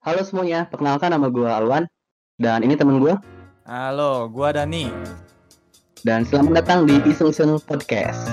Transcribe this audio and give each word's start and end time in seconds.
Halo 0.00 0.24
semuanya, 0.24 0.64
perkenalkan 0.64 1.12
nama 1.12 1.28
gue 1.28 1.44
Alwan 1.44 1.84
dan 2.40 2.64
ini 2.64 2.72
temen 2.72 3.04
gue 3.04 3.12
Halo, 3.68 4.26
gua 4.32 4.50
Dani. 4.50 4.88
dan 6.00 6.24
selamat 6.24 6.64
datang 6.64 6.88
di 6.88 6.96
Iseng 7.04 7.28
Iseng 7.28 7.60
Podcast. 7.60 8.24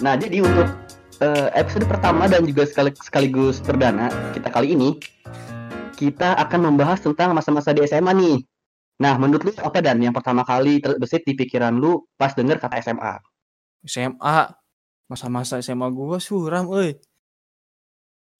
Nah, 0.00 0.14
jadi 0.14 0.38
untuk 0.44 0.68
eh, 1.18 1.48
episode 1.56 1.88
pertama 1.88 2.28
dan 2.28 2.44
juga 2.44 2.68
sekali- 2.68 2.94
sekaligus 3.00 3.58
perdana 3.58 4.12
kita 4.36 4.52
kali 4.52 4.76
ini 4.76 5.00
kita 5.96 6.36
akan 6.36 6.72
membahas 6.72 7.00
tentang 7.00 7.32
masa-masa 7.32 7.72
di 7.72 7.80
SMA 7.88 8.12
nih. 8.12 8.36
Nah, 8.96 9.20
menurut 9.20 9.44
lu 9.44 9.52
apa 9.60 9.84
dan 9.84 10.00
yang 10.00 10.16
pertama 10.16 10.40
kali 10.40 10.80
terbesit 10.80 11.20
di 11.28 11.36
pikiran 11.36 11.76
lu 11.76 12.08
pas 12.16 12.32
denger 12.32 12.56
kata 12.56 12.80
SMA? 12.80 13.20
SMA. 13.84 14.38
Masa-masa 15.06 15.60
SMA 15.60 15.86
gua 15.92 16.16
suram, 16.16 16.72
euy. 16.72 16.96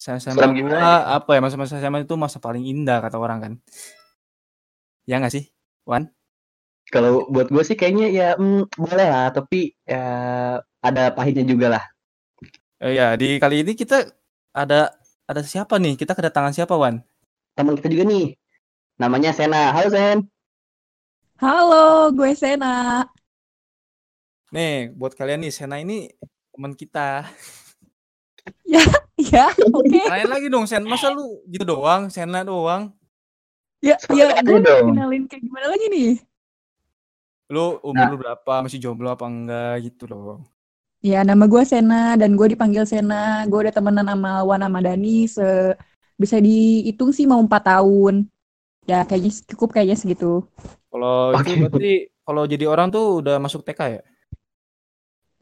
Saya 0.01 0.17
SMA 0.17 0.41
Suram 0.41 0.51
gua 0.57 0.59
gimana? 0.59 0.81
apa 1.21 1.31
ya 1.37 1.41
masa-masa 1.45 1.77
SMA 1.77 2.09
itu 2.09 2.17
masa 2.17 2.41
paling 2.41 2.65
indah 2.65 3.05
kata 3.05 3.21
orang 3.21 3.39
kan. 3.39 3.53
Ya 5.05 5.21
nggak 5.21 5.33
sih? 5.37 5.45
Wan? 5.85 6.09
Kalau 6.89 7.27
buat 7.27 7.51
gue 7.51 7.63
sih 7.67 7.75
kayaknya 7.75 8.07
ya 8.15 8.29
mm, 8.39 8.79
boleh 8.79 9.09
lah, 9.11 9.29
tapi 9.35 9.75
ya 9.83 10.07
ada 10.81 11.11
pahitnya 11.11 11.43
juga 11.43 11.67
lah. 11.79 11.85
Eh, 12.79 12.95
ya, 12.95 13.19
di 13.19 13.43
kali 13.43 13.67
ini 13.67 13.75
kita 13.75 14.07
ada 14.55 14.95
ada 15.27 15.41
siapa 15.43 15.83
nih? 15.83 15.99
Kita 15.99 16.15
kedatangan 16.15 16.55
siapa, 16.55 16.79
Wan? 16.79 17.03
Teman 17.59 17.75
kita 17.75 17.91
juga 17.91 18.05
nih, 18.07 18.39
namanya 19.03 19.35
Sena. 19.35 19.75
Halo 19.75 19.91
Sen. 19.91 20.36
Halo, 21.37 22.09
gue 22.17 22.33
Sena. 22.33 23.05
Nih, 24.55 24.89
buat 24.97 25.13
kalian 25.13 25.45
nih, 25.45 25.53
Sena 25.53 25.77
ini 25.85 26.09
teman 26.53 26.73
kita. 26.73 27.29
Ya, 29.17 29.49
oke. 29.73 29.97
Lain 30.07 30.29
lagi 30.29 30.47
dong, 30.53 30.69
Sen. 30.69 30.85
Masa 30.85 31.09
lu 31.09 31.41
gitu 31.49 31.65
doang, 31.65 32.13
Sena 32.13 32.45
doang? 32.45 32.93
Ya, 33.81 33.97
ya, 34.13 34.39
gue 34.45 34.61
kenalin 34.61 35.25
kayak 35.25 35.43
gimana 35.43 35.67
lagi 35.73 35.87
nih? 35.89 36.11
Lu 37.49 37.81
umur 37.81 37.97
Nah. 37.97 38.11
lu 38.13 38.17
berapa? 38.21 38.55
Masih 38.65 38.79
jomblo 38.83 39.09
apa 39.09 39.25
enggak 39.25 39.89
gitu 39.89 40.05
loh. 40.11 40.45
Ya, 41.05 41.23
nama 41.23 41.47
gue 41.47 41.63
Sena 41.65 42.19
dan 42.21 42.35
gue 42.35 42.47
dipanggil 42.53 42.85
Sena. 42.89 43.47
Gue 43.47 43.65
udah 43.69 43.75
temenan 43.75 44.07
sama 44.09 44.43
Wan 44.43 44.61
sama 44.65 44.81
Dani 44.83 45.29
se 45.31 45.77
bisa 46.17 46.37
dihitung 46.41 47.13
sih 47.17 47.25
mau 47.29 47.39
empat 47.41 47.63
tahun. 47.77 48.27
Ya, 48.87 49.03
kayaknya 49.03 49.31
cukup 49.51 49.75
kayaknya 49.75 49.99
segitu. 49.99 50.47
Kalau 50.89 51.35
Oke. 51.35 51.51
itu 51.51 51.53
berarti 51.67 51.93
kalau 52.23 52.43
jadi 52.47 52.65
orang 52.71 52.89
tuh 52.95 53.19
udah 53.19 53.37
masuk 53.43 53.67
TK 53.67 53.81
ya? 53.99 54.03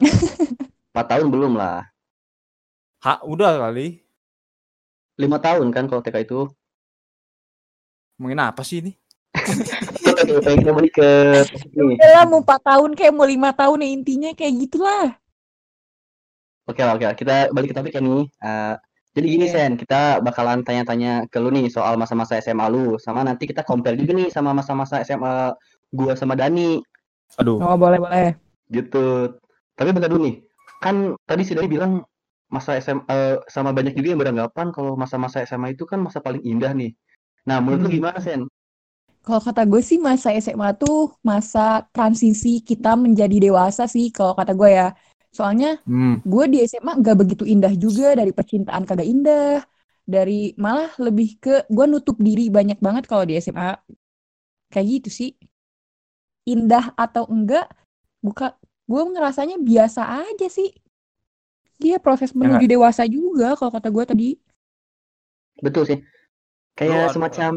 4 0.97 1.11
tahun 1.11 1.29
belum 1.29 1.53
lah. 1.53 1.85
Ha, 3.05 3.21
udah 3.21 3.69
kali. 3.69 4.01
5 5.21 5.37
tahun 5.37 5.67
kan 5.69 5.85
kalau 5.85 6.01
TK 6.01 6.25
itu. 6.25 6.49
Ngomongin 8.17 8.41
apa 8.41 8.65
sih 8.65 8.81
ini? 8.81 8.97
Udah 10.15 12.09
lah, 12.15 12.23
mau 12.23 12.39
empat 12.39 12.63
tahun 12.63 12.95
kayak 12.95 13.13
mau 13.13 13.27
lima 13.27 13.51
tahun 13.51 13.83
ya 13.83 13.89
intinya 13.91 14.31
kayak 14.31 14.53
gitulah. 14.63 15.19
Oke 16.65 16.81
lah, 16.81 16.95
oke 16.95 17.05
lah. 17.05 17.15
Kita 17.19 17.51
balik 17.51 17.75
ke 17.75 17.75
topik 17.75 17.93
ya 17.93 18.01
nih. 18.01 18.25
Eh, 18.25 18.75
jadi 19.15 19.27
gini 19.33 19.45
Oke. 19.45 19.53
Sen, 19.53 19.71
kita 19.81 20.19
bakalan 20.25 20.59
tanya-tanya 20.67 21.25
ke 21.31 21.37
lu 21.43 21.49
nih 21.55 21.65
soal 21.75 21.95
masa-masa 22.01 22.35
SMA 22.43 22.67
lu. 22.73 22.99
Sama 23.05 23.21
nanti 23.27 23.43
kita 23.49 23.61
compare 23.69 23.95
juga 24.01 24.13
nih 24.19 24.27
sama 24.35 24.51
masa-masa 24.59 24.95
SMA 25.07 25.55
gua 25.97 26.13
sama 26.19 26.35
Dani. 26.39 26.83
Aduh. 27.41 27.59
Oh, 27.59 27.75
boleh, 27.77 27.99
boleh. 27.99 28.35
Gitu. 28.69 29.05
Tapi 29.77 29.89
bentar 29.95 30.09
dulu 30.11 30.21
nih. 30.27 30.35
Kan 30.83 30.95
tadi 31.29 31.41
si 31.47 31.53
Dani 31.57 31.67
bilang 31.71 31.91
masa 32.51 32.77
SMA 32.77 33.03
eh, 33.09 33.35
sama 33.49 33.71
banyak 33.77 33.93
juga 33.97 34.07
yang 34.13 34.21
beranggapan 34.21 34.67
kalau 34.75 34.93
masa-masa 34.99 35.41
SMA 35.49 35.73
itu 35.75 35.83
kan 35.89 35.99
masa 36.05 36.19
paling 36.21 36.41
indah 36.45 36.71
nih. 36.77 36.91
Nah, 37.49 37.57
menurut 37.63 37.81
lu 37.85 37.89
Hmm. 37.89 37.97
gimana, 38.01 38.19
Sen? 38.21 38.41
Kalau 39.25 39.41
kata 39.47 39.61
gue 39.71 39.81
sih 39.89 39.97
masa 40.07 40.27
SMA 40.43 40.69
tuh 40.81 40.95
masa 41.29 41.59
transisi 41.95 42.47
kita 42.69 42.89
menjadi 43.03 43.35
dewasa 43.45 43.83
sih 43.93 44.05
kalau 44.15 44.33
kata 44.39 44.51
gue 44.59 44.69
ya. 44.79 44.85
Soalnya 45.35 45.83
Hmm. 45.83 46.23
gue 46.23 46.45
di 46.47 46.63
SMA 46.63 46.95
nggak 46.95 47.17
begitu 47.19 47.43
indah 47.43 47.75
juga 47.75 48.15
dari 48.15 48.31
percintaan 48.31 48.87
kagak 48.87 49.03
indah 49.03 49.67
dari 50.07 50.55
malah 50.55 50.95
lebih 50.95 51.35
ke 51.35 51.67
gue 51.67 51.85
nutup 51.85 52.15
diri 52.17 52.47
banyak 52.47 52.79
banget 52.79 53.03
kalau 53.03 53.27
di 53.27 53.35
SMA 53.35 53.75
kayak 54.71 54.87
gitu 54.87 55.09
sih 55.11 55.31
indah 56.45 56.95
atau 56.95 57.27
enggak 57.27 57.67
buka 58.21 58.55
gue 58.85 59.01
ngerasanya 59.11 59.57
biasa 59.57 60.23
aja 60.23 60.47
sih 60.47 60.71
dia 61.75 61.97
proses 61.97 62.31
menuju 62.31 62.63
dewasa 62.69 63.03
juga 63.03 63.57
kalau 63.57 63.73
kata 63.73 63.89
gue 63.91 64.05
tadi 64.05 64.29
Betul 65.55 65.83
sih. 65.87 65.99
Kayak 66.75 66.91
Lu 66.91 66.99
ada- 67.01 67.13
semacam 67.15 67.53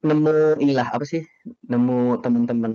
nemu 0.00 0.32
inilah 0.56 0.88
apa 0.88 1.04
sih? 1.04 1.20
Nemu 1.64 2.16
teman-teman 2.18 2.72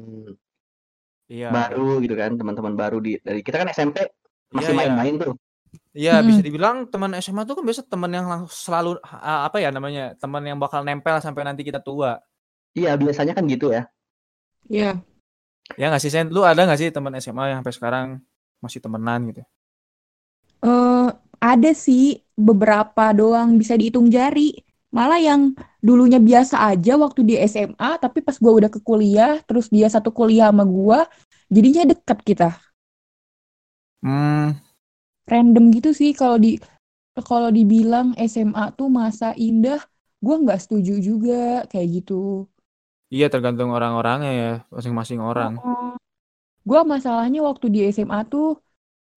Iya. 1.33 1.49
baru 1.49 1.97
gitu 2.05 2.13
kan, 2.13 2.37
teman-teman 2.37 2.73
baru 2.77 2.97
di 3.01 3.17
dari 3.25 3.41
kita 3.41 3.57
kan 3.57 3.67
SMP 3.73 4.05
masih 4.53 4.69
Iya, 4.69 4.69
iya. 4.69 4.77
main-main 4.77 5.15
tuh. 5.17 5.33
Iya, 5.93 6.13
Hmm. 6.21 6.27
bisa 6.29 6.41
dibilang 6.45 6.77
teman 6.85 7.17
SMA 7.17 7.41
tuh 7.49 7.57
kan 7.57 7.63
biasa 7.65 7.81
teman 7.89 8.11
yang 8.13 8.27
selalu 8.45 9.01
apa 9.09 9.57
ya 9.57 9.73
namanya? 9.73 10.13
Teman 10.21 10.45
yang 10.45 10.61
bakal 10.61 10.85
nempel 10.85 11.17
sampai 11.17 11.41
nanti 11.41 11.65
kita 11.65 11.81
tua. 11.81 12.21
Iya, 12.77 12.93
biasanya 12.97 13.33
kan 13.33 13.45
gitu 13.49 13.73
ya. 13.73 13.89
Iya 14.69 15.01
Ya 15.79 15.87
nggak 15.89 16.03
sih, 16.03 16.11
Sen? 16.11 16.27
Lu 16.29 16.43
ada 16.43 16.67
nggak 16.67 16.75
sih 16.77 16.89
teman 16.93 17.15
SMA 17.17 17.49
yang 17.55 17.63
sampai 17.63 17.73
sekarang 17.73 18.07
masih 18.59 18.83
temenan 18.83 19.31
gitu? 19.31 19.41
Eh, 20.63 21.07
ada 21.43 21.71
sih 21.75 22.23
beberapa 22.35 23.11
doang 23.15 23.55
bisa 23.59 23.73
dihitung 23.79 24.07
jari. 24.11 24.55
Malah 24.93 25.17
yang 25.17 25.41
dulunya 25.81 26.21
biasa 26.21 26.69
aja 26.69 26.93
waktu 27.01 27.25
di 27.25 27.35
SMA, 27.41 27.97
tapi 27.97 28.21
pas 28.21 28.37
gua 28.37 28.53
udah 28.61 28.69
ke 28.69 28.77
kuliah, 28.83 29.41
terus 29.49 29.67
dia 29.73 29.89
satu 29.89 30.13
kuliah 30.13 30.53
sama 30.53 30.63
gua, 30.69 31.09
jadinya 31.53 31.83
deket 31.93 32.19
kita. 32.25 32.49
Hmm. 34.03 34.59
Random 35.23 35.71
gitu 35.71 35.95
sih 35.95 36.11
kalau 36.11 36.35
di 36.35 36.59
kalau 37.21 37.53
dibilang 37.53 38.17
SMA 38.17 38.73
tuh 38.73 38.89
masa 38.89 39.37
indah, 39.37 39.79
gua 40.19 40.41
nggak 40.41 40.59
setuju 40.59 40.97
juga 40.99 41.63
kayak 41.69 42.01
gitu. 42.01 42.49
Iya, 43.13 43.29
tergantung 43.29 43.69
orang-orangnya 43.69 44.31
ya, 44.33 44.51
masing-masing 44.73 45.21
orang. 45.21 45.61
Oh. 45.61 45.93
Gua 46.65 46.81
masalahnya 46.81 47.45
waktu 47.45 47.69
di 47.69 47.79
SMA 47.93 48.25
tuh 48.25 48.57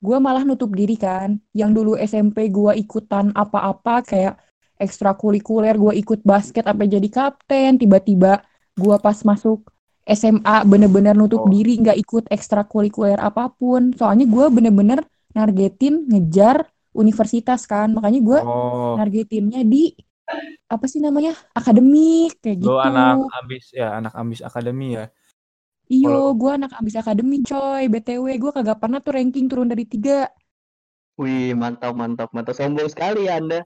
gua 0.05 0.21
malah 0.21 0.45
nutup 0.45 0.71
diri 0.77 1.01
kan. 1.01 1.41
Yang 1.57 1.71
dulu 1.73 1.93
SMP 1.97 2.53
gua 2.53 2.77
ikutan 2.77 3.33
apa-apa 3.33 4.05
kayak 4.05 4.37
ekstrakurikuler, 4.77 5.75
gua 5.81 5.97
ikut 5.97 6.21
basket 6.21 6.69
sampai 6.69 6.87
jadi 6.93 7.09
kapten, 7.09 7.81
tiba-tiba 7.81 8.45
gua 8.77 9.01
pas 9.01 9.17
masuk 9.25 9.65
SMA 10.07 10.63
bener-bener 10.63 11.13
nutup 11.13 11.45
Oh. 11.45 11.51
diri 11.51 11.77
nggak 11.77 11.99
ikut 11.99 12.25
ekstrakurikuler 12.31 13.19
apa 13.19 13.51
pun. 13.51 13.91
Soalnya 13.93 14.25
gua 14.25 14.47
bener-bener 14.49 15.03
nargetin 15.35 16.07
ngejar 16.07 16.63
universitas 16.93 17.67
kan. 17.67 17.91
Makanya 17.91 18.21
gua 18.23 18.39
Oh, 18.41 18.95
nargetinnya 18.95 19.61
di 19.61 19.93
apa 20.67 20.87
sih 20.87 20.99
namanya? 20.99 21.35
Akademik 21.53 22.39
kayak 22.39 22.59
lu 22.59 22.71
gitu. 22.71 22.79
anak 22.79 23.27
ambis 23.35 23.65
ya, 23.71 23.95
anak 23.95 24.15
ambis 24.15 24.41
akademi 24.41 24.95
ya. 24.95 25.07
Iyo, 25.87 26.35
gue 26.35 26.51
anak 26.51 26.75
abis 26.75 26.99
akademi 26.99 27.47
coy. 27.47 27.87
BTW, 27.87 28.27
gue 28.35 28.51
kagak 28.51 28.83
pernah 28.83 28.99
tuh 28.99 29.15
ranking 29.15 29.47
turun 29.47 29.71
dari 29.71 29.87
tiga. 29.87 30.27
Wih, 31.15 31.55
mantap, 31.55 31.95
mantap, 31.95 32.35
mantap. 32.35 32.59
Sombong 32.59 32.91
sekali 32.91 33.31
ya 33.31 33.39
Anda. 33.39 33.63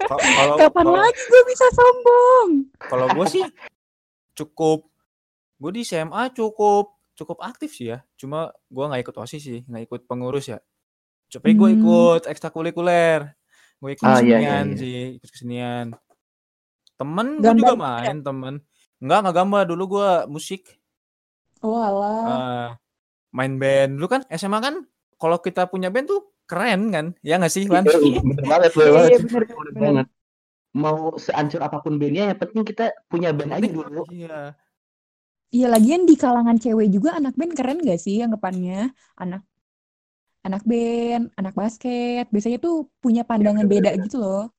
Kalau 0.00 0.56
Kapan 0.56 0.84
kalau 0.84 0.96
lagi 0.96 1.22
gue 1.22 1.42
bisa 1.44 1.66
sombong? 1.72 2.48
kalau 2.80 3.06
gue 3.12 3.26
sih 3.28 3.44
cukup 4.32 4.88
gue 5.64 5.72
di 5.72 5.82
SMA 5.82 6.28
cukup 6.30 6.92
cukup 7.14 7.40
aktif 7.40 7.72
sih 7.72 7.88
ya. 7.88 8.04
Cuma 8.14 8.52
gue 8.68 8.84
nggak 8.84 9.00
ikut 9.00 9.16
OSIS 9.16 9.40
sih, 9.40 9.60
nggak 9.64 9.82
ikut 9.88 10.00
pengurus 10.04 10.52
ya. 10.52 10.60
Tapi 11.26 11.56
gue 11.56 11.64
Hmm. 11.66 11.78
ikut 11.80 12.22
ekstrakurikuler. 12.28 13.32
Gue 13.80 13.96
ikut 13.96 14.04
Ah, 14.04 14.20
iya, 14.20 14.36
iya, 14.36 14.36
kesenian 14.38 14.66
iya. 14.66 14.76
sih, 14.76 14.98
ikut 15.16 15.30
kesenian. 15.30 15.86
Temen 16.94 17.26
gue 17.38 17.52
juga 17.54 17.72
Gambar 17.72 17.76
main 17.80 18.16
temen. 18.20 18.54
Enggak, 19.00 19.18
nggak 19.24 19.36
gambar. 19.36 19.62
Dulu 19.66 19.84
gue 19.90 20.10
musik. 20.28 20.62
Oh 21.58 21.74
alah. 21.74 22.20
eh, 22.28 22.68
main 23.32 23.56
band. 23.56 23.96
Dulu 23.96 24.06
kan 24.06 24.20
SMA 24.28 24.60
kan 24.60 24.74
kalau 25.16 25.38
kita 25.38 25.64
punya 25.64 25.88
band 25.88 26.06
tuh 26.06 26.20
keren 26.44 26.92
kan? 26.92 27.06
Ya 27.20 27.40
nggak 27.40 27.50
sih, 27.50 27.64
Wan? 27.66 27.82
Iya, 27.82 28.20
bener 28.20 28.44
banget, 28.44 28.70
bener 28.70 28.84
Iya, 28.84 28.92
banget. 28.94 29.10
iya, 29.10 29.18
bener, 29.18 29.32
Bener 29.32 29.48
bener. 29.48 29.80
banget. 29.80 30.06
Mau 30.74 30.96
seancur 31.16 31.60
apa 31.62 31.78
pun 31.78 31.96
bandnya, 31.96 32.28
yang 32.28 32.38
penting 32.38 32.62
kita 32.62 32.90
punya 33.06 33.30
band 33.30 33.54
aja 33.54 33.68
dulu. 33.70 34.02
Iya. 34.10 34.58
Iya, 35.54 35.70
lagian 35.70 36.02
di 36.02 36.18
kalangan 36.18 36.58
cewek 36.58 36.90
juga 36.90 37.14
anak 37.14 37.38
band 37.38 37.54
keren 37.54 37.78
gak 37.86 38.00
sih 38.02 38.18
anggapannya? 38.18 38.90
Anak 39.14 39.46
anak 40.42 40.62
band, 40.66 41.30
anak 41.38 41.54
basket. 41.54 42.26
Biasanya 42.34 42.58
tuh 42.58 42.90
punya 42.98 43.22
pandangan 43.22 43.62
beda 43.64 43.94
gitu 44.02 44.18
loh. 44.18 44.50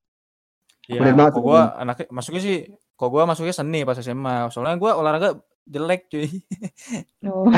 Iya, 0.88 1.04
bener 1.04 1.34
gua 1.36 1.76
anaknya 1.76 2.06
masuknya 2.14 2.42
sih, 2.42 2.58
kok 2.96 3.10
gua 3.12 3.28
masuknya 3.28 3.52
seni 3.52 3.84
pas 3.84 4.00
SMA. 4.00 4.48
Soalnya 4.54 4.80
gua 4.80 4.96
olahraga 4.96 5.36
jelek 5.68 6.08
cuy. 6.08 6.30
Oh. 7.26 7.50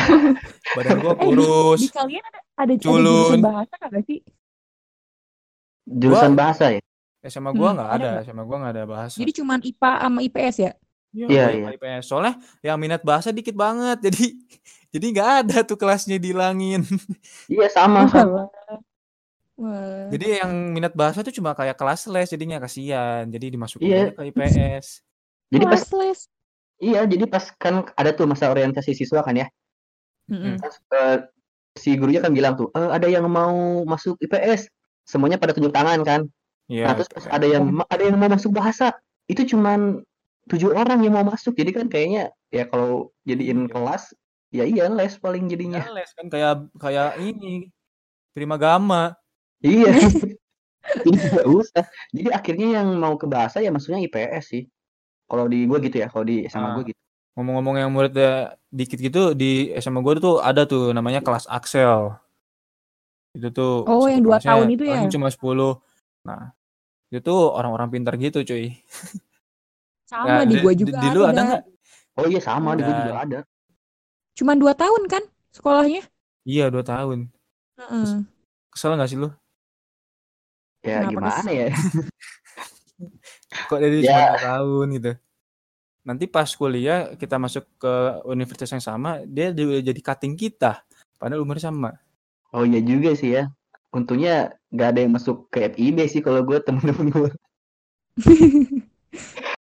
Badan 0.74 0.98
gua 1.04 1.13
Eh, 1.19 1.19
di, 1.19 1.25
kurus. 1.28 1.80
di 1.83 1.90
kalian 1.92 2.24
ada 2.24 2.40
ada, 2.40 2.44
ada 2.57 2.74
jurusan 2.80 3.40
bahasa 3.44 3.74
kagak 3.78 4.04
sih? 4.07 4.19
Jurusan 5.86 6.31
Gua- 6.33 6.40
bahasa 6.42 6.66
ya? 6.74 6.81
SMA 7.28 7.51
gua 7.51 7.69
Hmm, 7.69 7.75
nggak 7.78 7.90
ada 7.90 7.94
ada, 7.94 8.07
nggak? 8.07 8.24
SMA 8.25 8.44
gua 8.48 8.57
nggak 8.63 8.74
ada 8.74 8.83
bahasa. 8.88 9.16
Jadi 9.19 9.31
cuman 9.36 9.60
IPA 9.62 9.92
sama 10.00 10.19
IPS 10.24 10.56
ya? 10.63 10.72
Iya, 11.18 11.25
Iya, 11.28 11.46
iya. 11.50 11.68
IPS. 11.74 12.04
Soalnya 12.06 12.38
yang 12.62 12.78
minat 12.78 13.02
bahasa 13.02 13.34
dikit 13.34 13.58
banget. 13.58 13.98
Jadi 14.06 14.25
jadi 14.94 15.06
nggak 15.10 15.30
ada 15.42 15.58
tuh 15.66 15.74
kelasnya 15.75 16.22
dihilangin. 16.22 16.86
Iya 17.54 17.68
sama. 17.68 18.06
sama. 18.06 18.46
Walah. 18.46 18.80
Wah. 19.58 20.06
Jadi 20.14 20.38
yang 20.38 20.52
minat 20.69 20.94
bahasa 20.94 21.25
tuh 21.25 21.34
cuma 21.34 21.58
kayak 21.58 21.74
kelas 21.74 22.06
les 22.08 22.30
jadinya 22.30 22.62
kasihan. 22.62 23.25
Jadi 23.25 23.46
dimasukin 23.50 23.90
Iya. 23.90 24.06
ke 24.14 24.22
IPS. 24.30 25.02
Jadi 25.50 25.64
pas 25.66 25.81
Kelas 25.81 25.92
les. 25.98 26.19
iya 26.78 27.02
jadi 27.10 27.25
pas 27.25 27.42
kan 27.58 27.90
ada 27.98 28.14
tuh 28.14 28.30
masa 28.30 28.54
orientasi 28.54 28.94
siswa 28.94 29.25
kan 29.25 29.34
ya. 29.34 29.50
Mm-mm. 30.30 30.62
Terus, 30.62 30.78
eh, 30.94 31.18
si 31.74 31.98
gurunya 31.98 32.22
kan 32.22 32.30
bilang 32.30 32.54
tuh, 32.54 32.69
"Eh, 32.69 32.86
ada 32.94 33.10
yang 33.10 33.25
mau 33.25 33.81
masuk 33.81 34.14
IPS. 34.22 34.69
Semuanya 35.02 35.42
pada 35.42 35.58
tunjuk 35.58 35.74
tangan 35.74 36.06
kan. 36.06 36.22
Iya. 36.69 36.86
Nah, 36.86 36.94
terus 37.00 37.10
pas 37.10 37.24
kayak- 37.25 37.34
ada 37.34 37.46
yang 37.50 37.64
ada 37.81 38.04
yang 38.06 38.18
mau 38.19 38.30
masuk 38.30 38.52
bahasa. 38.54 38.94
Itu 39.25 39.42
cuman 39.48 40.06
tujuh 40.47 40.71
orang 40.71 41.03
yang 41.03 41.13
mau 41.13 41.27
masuk. 41.27 41.53
Jadi 41.53 41.71
kan 41.71 41.85
kayaknya 41.88 42.31
ya 42.49 42.65
kalau 42.65 43.11
jadiin 43.23 43.67
Iya. 43.67 43.71
kelas 43.71 44.03
ya 44.47 44.63
iya 44.63 44.88
les 44.88 45.13
paling 45.19 45.45
jadinya. 45.47 45.83
Ya, 45.83 45.91
les 45.91 46.09
kan 46.15 46.27
kayak 46.27 46.53
kayak 46.79 47.19
ini 47.19 47.67
prima 48.31 48.55
gama. 48.55 49.13
Iya. 49.59 49.91
Nggak 51.03 51.47
usah. 51.51 51.83
Jadi 52.15 52.29
akhirnya 52.31 52.67
yang 52.79 52.88
mau 52.95 53.19
ke 53.19 53.27
bahasa 53.27 53.59
ya 53.59 53.69
maksudnya 53.69 53.99
IPS 53.99 54.45
sih. 54.47 54.63
Kalau 55.27 55.51
di 55.51 55.67
gua 55.67 55.83
gitu 55.83 55.99
ya, 55.99 56.07
kalau 56.07 56.23
di 56.23 56.47
SMA 56.47 56.63
Ah. 56.63 56.73
gua 56.79 56.83
gitu. 56.88 56.99
Ngomong-ngomong 57.38 57.75
yang 57.77 57.91
muridnya 57.94 58.57
dikit 58.73 58.97
gitu 58.97 59.38
di 59.38 59.69
SMA 59.77 60.01
gue 60.01 60.17
tuh 60.17 60.41
ada 60.41 60.65
tuh 60.65 60.89
namanya 60.89 61.21
kelas 61.21 61.45
Axel. 61.45 62.17
Itu 63.38 63.53
tuh 63.53 63.85
Oh, 63.85 64.09
yang 64.09 64.25
dua 64.25 64.41
tahun 64.41 64.73
itu 64.73 64.89
ya? 64.89 65.05
cuma 65.05 65.29
10. 65.29 65.77
Nah, 66.25 66.57
itu 67.13 67.21
tuh 67.21 67.53
orang-orang 67.53 67.94
pintar 67.94 68.17
gitu, 68.17 68.41
cuy. 68.41 68.73
Sama 70.07 70.25
Nah, 70.25 70.44
di 70.48 70.56
di- 70.56 70.63
gua 70.63 70.71
di- 70.71 70.80
juga 70.81 70.98
di 70.98 71.07
lu 71.12 71.21
ada 71.21 71.30
ada. 71.30 71.42
nggak? 71.44 71.63
Oh 72.15 72.25
iya 72.25 72.39
sama 72.39 72.69
di 72.74 72.81
gua 72.81 72.89
Dan- 72.89 73.01
juga 73.04 73.15
ada. 73.19 73.39
Cuman 74.33 74.56
dua 74.56 74.74
tahun 74.74 75.01
kan 75.06 75.24
sekolahnya? 75.51 76.04
Iya, 76.42 76.65
dua 76.71 76.81
tahun. 76.81 77.27
Heeh. 77.75 78.24
Kesel 78.71 78.95
gak 78.95 79.09
sih 79.09 79.18
lu? 79.18 79.30
Ya 80.80 81.04
Kenapa 81.04 81.12
gimana 81.12 81.30
kesel? 81.36 81.51
ya? 81.51 81.68
Kok 83.69 83.80
dari 83.80 83.98
Ya. 84.00 84.07
cuma 84.07 84.21
dua 84.24 84.39
tahun 84.39 84.88
gitu? 84.95 85.12
Nanti 86.07 86.25
pas 86.25 86.48
kuliah 86.50 87.00
kita 87.13 87.36
masuk 87.36 87.68
ke 87.75 87.94
universitas 88.24 88.71
yang 88.71 88.80
sama, 88.80 89.19
dia 89.27 89.51
juga 89.51 89.83
jadi 89.83 90.00
cutting 90.00 90.33
kita. 90.33 90.80
Padahal 91.19 91.44
umurnya 91.44 91.68
sama. 91.68 91.92
Oh 92.50 92.63
iya 92.63 92.80
juga 92.80 93.12
sih 93.12 93.36
ya. 93.36 93.51
Untungnya 93.92 94.56
nggak 94.71 94.88
ada 94.88 95.00
yang 95.04 95.12
masuk 95.12 95.51
ke 95.51 95.68
FIB 95.68 96.07
sih 96.07 96.21
kalau 96.21 96.39
gue 96.42 96.63
temen-temen 96.63 97.12
gue. 97.12 97.31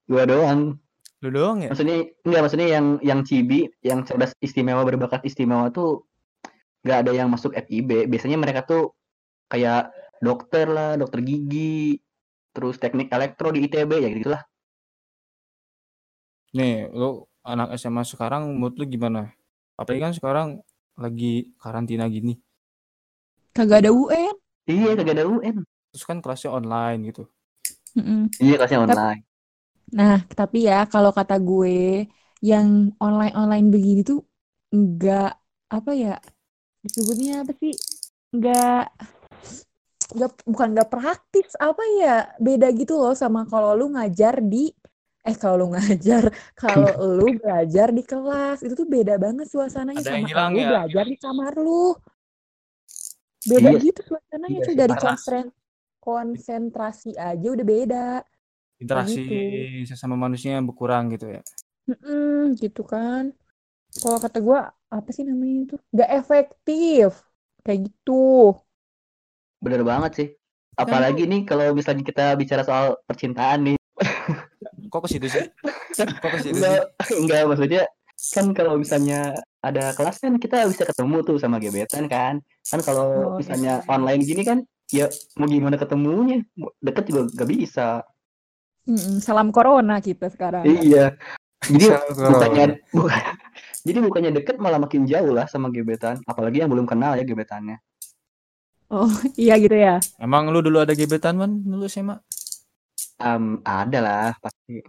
Gue 0.04 0.24
doang. 0.28 0.76
Lu 1.24 1.28
doang 1.32 1.64
ya? 1.64 1.72
Maksudnya 1.72 2.04
enggak 2.24 2.42
maksudnya 2.44 2.68
yang 2.68 2.86
yang 3.00 3.20
cibi, 3.24 3.72
yang 3.80 4.04
cerdas 4.04 4.36
istimewa 4.44 4.84
berbakat 4.84 5.24
istimewa 5.24 5.72
tuh 5.72 6.04
nggak 6.84 6.98
ada 7.08 7.12
yang 7.16 7.32
masuk 7.32 7.56
FIB. 7.56 8.08
Biasanya 8.12 8.36
mereka 8.36 8.68
tuh 8.68 8.92
kayak 9.48 9.88
dokter 10.20 10.68
lah, 10.68 11.00
dokter 11.00 11.24
gigi, 11.24 11.96
terus 12.52 12.76
teknik 12.76 13.08
elektro 13.08 13.48
di 13.48 13.64
ITB 13.64 13.90
ya 14.04 14.08
gitu 14.12 14.28
lah. 14.36 14.44
Nih, 16.54 16.86
lu 16.92 17.24
anak 17.42 17.74
SMA 17.80 18.04
sekarang 18.04 18.52
menurut 18.54 18.76
lu 18.78 18.84
gimana? 18.86 19.32
Apalagi 19.74 20.00
kan 20.04 20.14
sekarang 20.14 20.48
lagi 20.94 21.50
karantina 21.58 22.06
gini. 22.06 22.38
Kagak 23.50 23.86
ada 23.86 23.90
UN. 23.90 24.34
Iya 24.68 24.94
kagak 24.94 25.14
ada 25.18 25.26
UN. 25.26 25.66
Terus 25.90 26.04
kan 26.06 26.22
kelasnya 26.22 26.54
online 26.54 27.00
gitu. 27.10 27.26
Mm-mm. 27.98 28.30
Iya 28.38 28.54
kelasnya 28.60 28.80
online. 28.86 29.22
Nah, 29.92 30.14
tapi 30.38 30.56
ya 30.68 30.74
kalau 30.92 31.10
kata 31.18 31.34
gue 31.48 32.08
yang 32.44 32.68
online-online 33.04 33.66
begini 33.74 34.00
tuh 34.08 34.18
enggak 34.74 35.36
apa 35.74 35.90
ya 35.96 36.10
disebutnya 36.84 37.32
apa 37.44 37.52
sih? 37.62 37.74
Enggak 38.34 38.92
enggak 40.14 40.30
bukan 40.52 40.68
enggak 40.74 40.90
praktis 40.94 41.48
apa 41.58 41.82
ya 42.00 42.14
beda 42.46 42.68
gitu 42.80 42.94
loh 43.02 43.14
sama 43.22 43.40
kalau 43.50 43.70
lu 43.78 43.84
ngajar 43.94 44.34
di 44.52 44.70
eh 45.28 45.36
kalau 45.40 45.56
lu 45.62 45.66
ngajar 45.74 46.22
kalau 46.62 46.90
lu 47.18 47.26
belajar 47.40 47.88
di 47.96 48.02
kelas 48.10 48.58
itu 48.64 48.74
tuh 48.80 48.88
beda 48.94 49.14
banget 49.24 49.46
suasananya 49.52 50.02
Ada 50.02 50.12
sama 50.12 50.28
hilang 50.28 50.52
lu 50.52 50.60
ya? 50.62 50.70
belajar 50.70 51.04
di 51.12 51.16
kamar 51.24 51.52
lu 51.58 51.96
beda 53.50 53.70
Iya. 53.70 53.80
gitu 53.84 54.00
suasananya 54.08 54.60
Iya 54.60 54.66
tuh 54.66 54.74
sih, 54.74 54.82
dari 54.82 54.94
konsen- 54.96 55.52
konsentrasi 56.04 57.16
aja 57.16 57.46
udah 57.54 57.66
beda 57.74 58.06
Interaksi 58.82 59.22
gitu. 59.22 59.90
sesama 59.90 60.18
manusia 60.18 60.58
yang 60.58 60.66
berkurang 60.66 61.12
gitu 61.14 61.30
ya. 61.30 61.40
Mm-mm, 61.88 62.56
gitu 62.58 62.82
kan. 62.82 63.30
Kalau 64.00 64.18
kata 64.18 64.38
gua 64.42 64.74
apa 64.90 65.08
sih 65.14 65.22
namanya 65.22 65.70
itu? 65.70 65.74
Gak 65.94 66.10
efektif. 66.10 67.22
Kayak 67.62 67.90
gitu. 67.90 68.54
Bener 69.62 69.82
banget 69.86 70.12
sih. 70.18 70.28
Apalagi 70.74 71.24
nih 71.30 71.46
kalau 71.46 71.70
misalnya 71.70 72.02
kita 72.02 72.34
bicara 72.34 72.66
soal 72.66 72.98
percintaan 73.06 73.72
nih. 73.72 73.76
Kok 74.92 75.00
ke 75.06 75.08
situ 75.10 75.26
sih? 75.30 75.44
Kok 75.94 76.30
ke 76.34 76.38
situ 76.42 76.58
sih? 76.58 76.66
Enggak, 76.66 76.82
enggak 77.14 77.42
maksudnya 77.46 77.82
kan 78.34 78.46
kalau 78.56 78.78
misalnya 78.78 79.36
ada 79.60 79.90
kelas 79.92 80.22
kan 80.22 80.38
kita 80.38 80.64
bisa 80.70 80.86
ketemu 80.86 81.16
tuh 81.26 81.36
sama 81.38 81.58
gebetan 81.62 82.06
kan. 82.10 82.42
Kan 82.68 82.80
Oh, 82.80 82.86
kalau 82.86 83.08
misalnya 83.38 83.82
online 83.86 84.22
gini 84.22 84.42
kan 84.42 84.58
ya 84.90 85.06
mau 85.38 85.46
gimana 85.46 85.78
ketemunya? 85.78 86.42
Deket 86.82 87.04
juga 87.10 87.22
gak 87.32 87.48
bisa. 87.50 87.88
Mm-mm, 88.84 89.16
salam 89.24 89.48
corona 89.48 89.96
kita 90.04 90.28
sekarang. 90.28 90.68
Iya. 90.68 91.16
Jadi 91.64 91.88
bukannya 92.12 92.64
bukan, 92.92 93.22
jadi 93.88 93.98
bukannya 94.04 94.30
deket 94.36 94.56
malah 94.60 94.76
makin 94.76 95.08
jauh 95.08 95.32
lah 95.32 95.48
sama 95.48 95.72
gebetan. 95.72 96.20
Apalagi 96.28 96.60
yang 96.60 96.68
belum 96.68 96.84
kenal 96.84 97.16
ya 97.16 97.24
gebetannya. 97.24 97.80
Oh, 98.92 99.08
iya 99.40 99.56
gitu 99.56 99.72
ya. 99.72 100.04
Emang 100.20 100.52
lu 100.52 100.60
dulu 100.60 100.84
ada 100.84 100.92
gebetan 100.92 101.40
man 101.40 101.64
dulu 101.64 101.88
SMA? 101.88 102.20
Em, 103.24 103.64
ada 103.64 103.98
lah 104.04 104.28
pasti. 104.36 104.84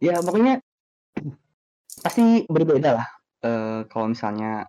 Ya 0.00 0.24
pokoknya 0.24 0.64
pasti 2.04 2.48
berbeda 2.48 2.90
lah. 2.96 3.08
Eh, 3.44 3.80
kalau 3.92 4.08
misalnya 4.08 4.64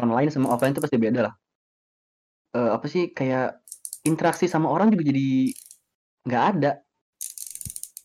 online 0.00 0.32
sama 0.32 0.56
offline 0.56 0.72
itu 0.72 0.80
pasti 0.80 0.96
beda 0.96 1.20
lah. 1.28 1.34
Eh, 2.56 2.70
apa 2.72 2.86
sih 2.88 3.12
kayak 3.12 3.60
interaksi 4.08 4.48
sama 4.48 4.72
orang 4.72 4.88
juga 4.88 5.04
jadi 5.12 5.52
nggak 6.24 6.44
ada. 6.56 6.83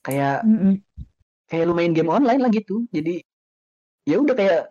Kayak 0.10 0.38
Mm-mm. 0.42 0.74
kayak 1.50 1.66
lu 1.70 1.74
main 1.78 1.94
game 1.94 2.10
online 2.10 2.42
lah 2.42 2.50
gitu. 2.50 2.90
Jadi 2.90 3.22
ya 4.10 4.18
udah 4.18 4.34
kayak 4.34 4.62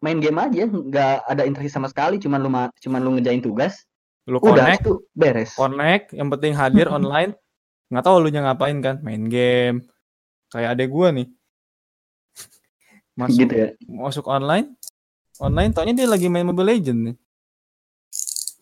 main 0.00 0.22
game 0.22 0.38
aja, 0.38 0.64
nggak 0.70 1.14
ada 1.26 1.42
interaksi 1.44 1.72
sama 1.74 1.90
sekali. 1.90 2.22
Cuman 2.22 2.38
lu 2.40 2.48
ma- 2.48 2.72
cuman 2.78 3.00
lu 3.02 3.10
ngejain 3.18 3.42
tugas, 3.42 3.82
Lu 4.30 4.38
udah 4.38 4.70
connect, 4.70 4.80
itu 4.86 4.92
beres. 5.12 5.52
connect, 5.58 6.14
yang 6.14 6.30
penting 6.30 6.54
hadir 6.54 6.86
online. 6.86 7.34
Nggak 7.90 8.04
tahu 8.06 8.16
lu 8.22 8.28
nya 8.30 8.46
ngapain 8.46 8.78
kan? 8.78 9.02
Main 9.02 9.26
game. 9.26 9.90
Kayak 10.54 10.78
adek 10.78 10.88
gua 10.94 11.10
nih. 11.10 11.26
Masuk 13.18 13.50
Gitu 13.50 13.54
ya. 13.58 13.68
masuk 13.90 14.24
online. 14.30 14.78
Online 15.40 15.72
taunya 15.74 15.94
dia 15.96 16.08
lagi 16.08 16.28
main 16.30 16.46
Mobile 16.46 16.68
Legend 16.78 17.00
nih. 17.10 17.16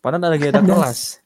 Padahal 0.00 0.30
lagi 0.34 0.46
ada 0.48 0.62
kelas. 0.68 1.20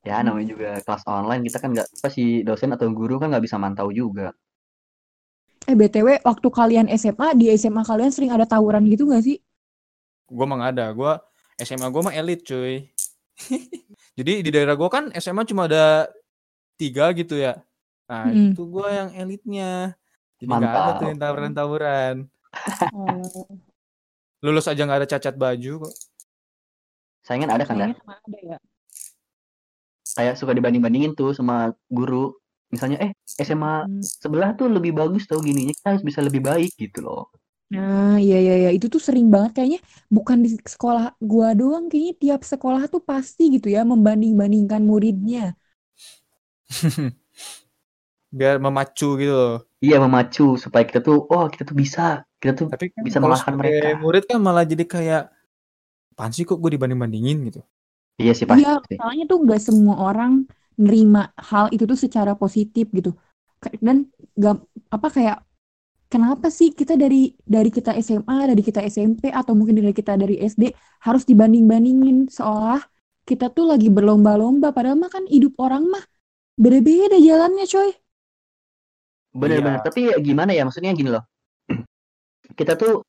Ya 0.00 0.24
namanya 0.24 0.48
juga 0.48 0.68
kelas 0.80 1.04
online 1.04 1.42
kita 1.44 1.58
kan 1.60 1.70
nggak 1.76 1.88
apa 2.00 2.08
si 2.08 2.40
dosen 2.40 2.72
atau 2.72 2.88
guru 2.88 3.20
kan 3.20 3.28
nggak 3.28 3.44
bisa 3.44 3.56
mantau 3.60 3.92
juga. 3.92 4.32
Eh 5.68 5.76
BTW 5.76 6.08
waktu 6.24 6.48
kalian 6.48 6.86
SMA 6.96 7.28
di 7.36 7.52
SMA 7.52 7.82
kalian 7.84 8.08
sering 8.08 8.32
ada 8.32 8.48
tawuran 8.48 8.82
gitu 8.88 9.04
gak 9.12 9.22
sih? 9.28 9.36
Gua 10.30 10.44
mah 10.48 10.56
nggak 10.56 10.72
ada. 10.74 10.86
Gua 10.96 11.12
SMA 11.60 11.88
gua 11.92 12.02
mah 12.08 12.14
elit 12.16 12.40
cuy. 12.48 12.88
Jadi 14.18 14.32
di 14.40 14.50
daerah 14.50 14.74
gua 14.80 14.88
kan 14.88 15.04
SMA 15.12 15.44
cuma 15.44 15.68
ada 15.68 16.08
tiga 16.80 17.12
gitu 17.12 17.36
ya. 17.36 17.60
Nah 18.08 18.32
Mm-mm. 18.32 18.56
itu 18.56 18.62
gua 18.64 18.88
yang 18.88 19.08
elitnya. 19.12 19.92
Jadi 20.40 20.48
nggak 20.48 20.72
ada 20.72 20.90
tuh 20.96 21.06
yang 21.12 21.20
tawuran-tawuran. 21.20 22.14
Oh, 22.96 23.46
Lulus 24.40 24.64
aja 24.64 24.80
nggak 24.88 25.04
ada 25.04 25.08
cacat 25.12 25.34
baju 25.36 25.72
kok. 25.84 25.94
Saingan 27.20 27.52
ada 27.52 27.64
kan 27.68 27.76
ada 27.76 27.92
ya. 28.40 28.56
Kayak 30.16 30.34
suka 30.40 30.52
dibanding-bandingin 30.58 31.12
tuh 31.20 31.30
sama 31.38 31.54
guru. 31.90 32.34
Misalnya 32.72 32.98
eh 33.04 33.12
SMA 33.46 33.72
Hmm. 33.82 34.08
sebelah 34.22 34.50
tuh 34.58 34.68
lebih 34.76 34.92
bagus 35.00 35.22
tau 35.30 35.40
gininya 35.42 35.72
kita 35.78 35.88
harus 35.96 36.04
bisa 36.08 36.20
lebih 36.26 36.42
baik 36.50 36.70
gitu 36.78 36.98
loh. 37.06 37.22
Nah, 37.74 38.10
iya 38.24 38.34
iya 38.44 38.52
iya 38.60 38.70
itu 38.76 38.86
tuh 38.94 39.02
sering 39.06 39.26
banget 39.34 39.50
kayaknya 39.54 39.78
bukan 40.16 40.38
di 40.44 40.48
sekolah 40.74 41.04
gua 41.30 41.48
doang 41.60 41.84
kayaknya 41.90 42.12
tiap 42.22 42.40
sekolah 42.52 42.82
tuh 42.92 43.02
pasti 43.10 43.42
gitu 43.54 43.66
ya 43.76 43.80
membanding-bandingkan 43.90 44.82
muridnya. 44.90 45.40
Biar 48.38 48.56
memacu 48.64 49.08
gitu 49.20 49.32
loh. 49.40 49.56
Iya 49.84 49.96
memacu 50.04 50.42
supaya 50.62 50.84
kita 50.88 51.00
tuh 51.06 51.16
oh 51.32 51.44
kita 51.52 51.62
tuh 51.68 51.76
bisa 51.82 52.00
kita 52.40 52.52
tuh 52.60 52.68
Tapi 52.70 52.84
kan 52.94 53.06
bisa 53.06 53.18
mengalahkan 53.22 53.54
mereka. 53.60 53.86
murid 54.02 54.22
kan 54.30 54.38
malah 54.46 54.64
jadi 54.72 54.84
kayak 54.94 55.22
apaan 56.14 56.32
sih 56.36 56.44
kok 56.48 56.58
gue 56.62 56.70
dibanding-bandingin 56.76 57.38
gitu. 57.48 57.60
Iya 58.20 58.32
sih 58.36 58.44
pasti. 58.44 58.60
Iya, 58.60 58.84
masalahnya 58.84 59.24
tuh 59.24 59.38
gak 59.48 59.60
semua 59.64 59.96
orang 59.96 60.44
nerima 60.76 61.32
hal 61.40 61.72
itu 61.72 61.88
tuh 61.88 61.96
secara 61.96 62.36
positif 62.36 62.92
gitu. 62.92 63.16
Dan 63.80 64.12
gak 64.36 64.60
apa 64.92 65.08
kayak 65.08 65.38
kenapa 66.12 66.52
sih 66.52 66.76
kita 66.76 67.00
dari 67.00 67.32
dari 67.40 67.72
kita 67.72 67.96
SMA, 67.96 68.52
dari 68.52 68.60
kita 68.60 68.84
SMP 68.84 69.32
atau 69.32 69.56
mungkin 69.56 69.80
dari 69.80 69.96
kita 69.96 70.20
dari 70.20 70.36
SD 70.36 70.68
harus 71.08 71.24
dibanding-bandingin 71.24 72.28
seolah 72.28 72.84
kita 73.24 73.48
tuh 73.54 73.70
lagi 73.70 73.88
berlomba-lomba 73.88 74.74
padahal 74.74 74.98
mah 74.98 75.08
kan 75.12 75.24
hidup 75.30 75.54
orang 75.62 75.86
mah 75.88 76.04
beda-beda 76.60 77.16
jalannya 77.16 77.64
coy. 77.64 77.90
Bener-bener. 79.30 79.80
Iya. 79.80 79.86
Tapi 79.86 80.00
ya 80.10 80.16
gimana 80.18 80.50
ya 80.52 80.66
maksudnya 80.66 80.92
gini 80.92 81.14
loh. 81.14 81.24
Kita 82.58 82.74
tuh 82.74 83.06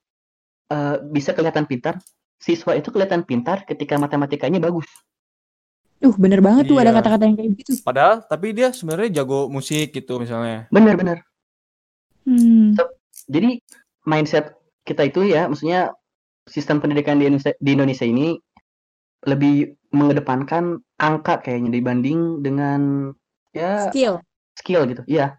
eh, 0.70 0.96
bisa 1.10 1.34
kelihatan 1.34 1.66
pintar. 1.66 1.98
Siswa 2.42 2.74
itu 2.74 2.90
kelihatan 2.90 3.22
pintar 3.22 3.62
ketika 3.70 4.02
matematikanya 4.02 4.58
bagus. 4.58 4.90
Uh, 6.02 6.18
bener 6.18 6.42
banget 6.42 6.66
tuh 6.66 6.82
ada 6.82 6.90
Iya. 6.90 6.98
kata-kata 6.98 7.24
yang 7.30 7.38
kayak 7.38 7.52
gitu. 7.62 7.72
Padahal 7.86 8.26
tapi 8.26 8.58
dia 8.58 8.74
sebenarnya 8.74 9.22
jago 9.22 9.46
musik 9.46 9.94
gitu 9.94 10.18
misalnya. 10.18 10.66
Bener-bener. 10.74 11.22
Hmm. 12.26 12.74
Jadi 13.30 13.62
mindset 14.10 14.58
kita 14.82 15.06
itu 15.06 15.30
ya, 15.30 15.46
maksudnya 15.46 15.94
sistem 16.50 16.82
pendidikan 16.82 17.22
di 17.22 17.30
Indonesia, 17.30 17.54
di 17.62 17.70
Indonesia 17.78 18.06
ini 18.10 18.34
lebih 19.30 19.78
mengedepankan 19.94 20.82
angka 20.98 21.46
kayaknya 21.46 21.70
dibanding 21.78 22.42
dengan 22.42 23.14
ya 23.54 23.94
Skill. 23.94 24.18
skill 24.58 24.90
gitu. 24.90 25.06
Iya, 25.06 25.38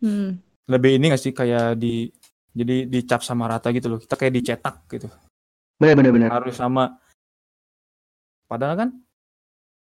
Hmm. 0.00 0.40
Lebih 0.64 0.96
ini 0.96 1.12
gak 1.12 1.20
sih 1.20 1.36
kayak 1.36 1.76
di 1.76 2.08
jadi 2.56 2.88
dicap 2.88 3.20
sama 3.20 3.44
rata 3.46 3.68
gitu 3.68 3.86
loh. 3.92 4.00
Kita 4.00 4.16
kayak 4.16 4.32
dicetak 4.32 4.88
gitu. 4.88 5.12
Bener-bener 5.80 6.12
bener. 6.12 6.30
Harus 6.30 6.54
sama. 6.60 7.00
Padahal 8.46 8.76
kan 8.76 8.88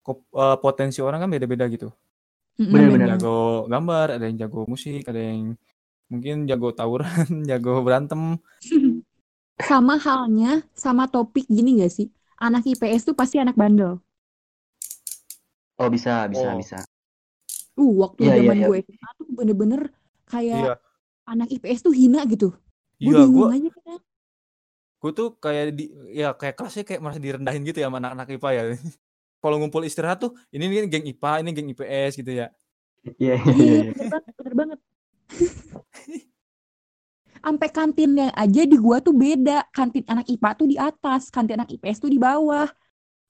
eh, 0.09 0.57
potensi 0.63 1.03
orang 1.03 1.27
kan 1.27 1.29
beda-beda 1.29 1.67
gitu. 1.67 1.91
Mm-mm, 2.59 2.71
Bener, 2.71 2.79
Ada 2.79 2.91
yang 2.91 2.95
bener. 2.95 3.09
jago 3.15 3.37
gambar, 3.71 4.07
ada 4.19 4.23
yang 4.27 4.37
jago 4.39 4.59
musik, 4.67 5.03
ada 5.07 5.19
yang 5.19 5.55
mungkin 6.11 6.43
jago 6.43 6.71
tawuran, 6.75 7.07
jago 7.49 7.83
berantem. 7.83 8.35
Sama 9.59 9.99
halnya 9.99 10.63
sama 10.71 11.11
topik 11.11 11.43
gini 11.51 11.83
gak 11.83 11.91
sih? 11.91 12.07
Anak 12.39 12.63
IPS 12.63 13.11
tuh 13.11 13.15
pasti 13.15 13.43
anak 13.43 13.59
bandel. 13.59 13.99
Oh 15.75 15.91
bisa, 15.91 16.31
bisa, 16.31 16.47
Oh. 16.47 16.55
bisa. 16.55 16.79
Uh, 17.75 17.91
waktu 17.99 18.23
Iya, 18.23 18.31
iya, 18.31 18.39
zaman 18.39 18.55
iya. 18.55 18.67
gue 18.71 18.77
SMA 18.87 19.09
tuh 19.19 19.27
bener-bener 19.35 19.81
kayak 20.27 20.63
Iya. 20.63 20.75
anak 21.27 21.47
IPS 21.51 21.79
tuh 21.83 21.91
hina 21.91 22.23
gitu. 22.27 22.55
Gue 22.99 23.11
Iya, 23.11 23.27
bingung 23.27 23.35
gue 23.35 23.47
aja 23.55 23.69
kan. 23.75 23.99
Gue 24.99 25.11
tuh 25.15 25.27
kayak 25.39 25.63
di 25.79 25.87
ya 26.11 26.35
kayak 26.35 26.59
kelasnya 26.59 26.83
kayak 26.83 26.99
merasa 26.99 27.19
direndahin 27.23 27.63
gitu 27.63 27.79
ya 27.79 27.87
sama 27.87 28.03
anak-anak 28.03 28.27
IPA 28.35 28.49
ya. 28.51 28.63
Kalau 29.41 29.55
ngumpul 29.55 29.87
istirahat 29.87 30.19
tuh 30.19 30.35
ini 30.51 30.67
nih 30.67 30.91
geng 30.91 31.07
IPA, 31.07 31.31
ini 31.39 31.49
geng 31.55 31.69
IPS 31.71 32.19
gitu 32.19 32.31
ya. 32.35 32.47
Iya, 33.15 33.39
iya, 33.39 33.53
Iya, 33.55 33.63
iya. 33.63 33.91
iya. 33.95 34.19
bener 34.35 34.53
banget. 34.59 34.79
Sampai 37.39 37.69
kantinnya 37.71 38.35
aja 38.35 38.67
di 38.67 38.75
gua 38.75 38.99
tuh 38.99 39.15
beda. 39.15 39.63
Kantin 39.71 40.03
anak 40.11 40.27
IPA 40.27 40.49
tuh 40.59 40.67
di 40.67 40.75
atas, 40.75 41.31
kantin 41.31 41.55
anak 41.63 41.71
IPS 41.71 42.03
tuh 42.03 42.11
di 42.11 42.19
bawah. 42.19 42.67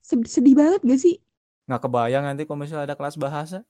Sed- 0.02 0.26
Sedih 0.26 0.58
banget 0.58 0.82
gak 0.82 0.98
sih? 0.98 1.22
Nggak 1.70 1.86
kebayang 1.86 2.26
nanti 2.26 2.50
kalau 2.50 2.66
misalnya 2.66 2.90
ada 2.90 2.98
kelas 2.98 3.14
bahasa. 3.22 3.62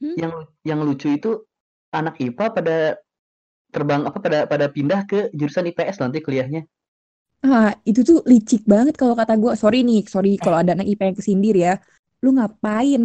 Yang 0.00 0.48
yang 0.64 0.80
lucu 0.80 1.12
itu 1.12 1.44
anak 1.92 2.16
IPA 2.16 2.44
pada 2.56 2.76
terbang 3.68 4.08
apa 4.08 4.16
pada 4.16 4.48
pada 4.48 4.66
pindah 4.72 5.04
ke 5.04 5.28
jurusan 5.36 5.68
IPS 5.68 6.00
nanti 6.00 6.24
kuliahnya. 6.24 6.64
Ah, 7.44 7.76
itu 7.84 8.00
tuh 8.02 8.18
licik 8.24 8.64
banget 8.64 8.94
kalau 8.96 9.14
kata 9.18 9.36
gua. 9.36 9.52
Sorry 9.58 9.84
nih, 9.84 10.06
sorry 10.08 10.36
kalau 10.40 10.56
ada 10.60 10.72
anak 10.76 10.86
IPA 10.88 11.04
yang 11.12 11.16
kesindir 11.18 11.54
ya. 11.56 11.72
Lu 12.24 12.32
ngapain? 12.34 13.02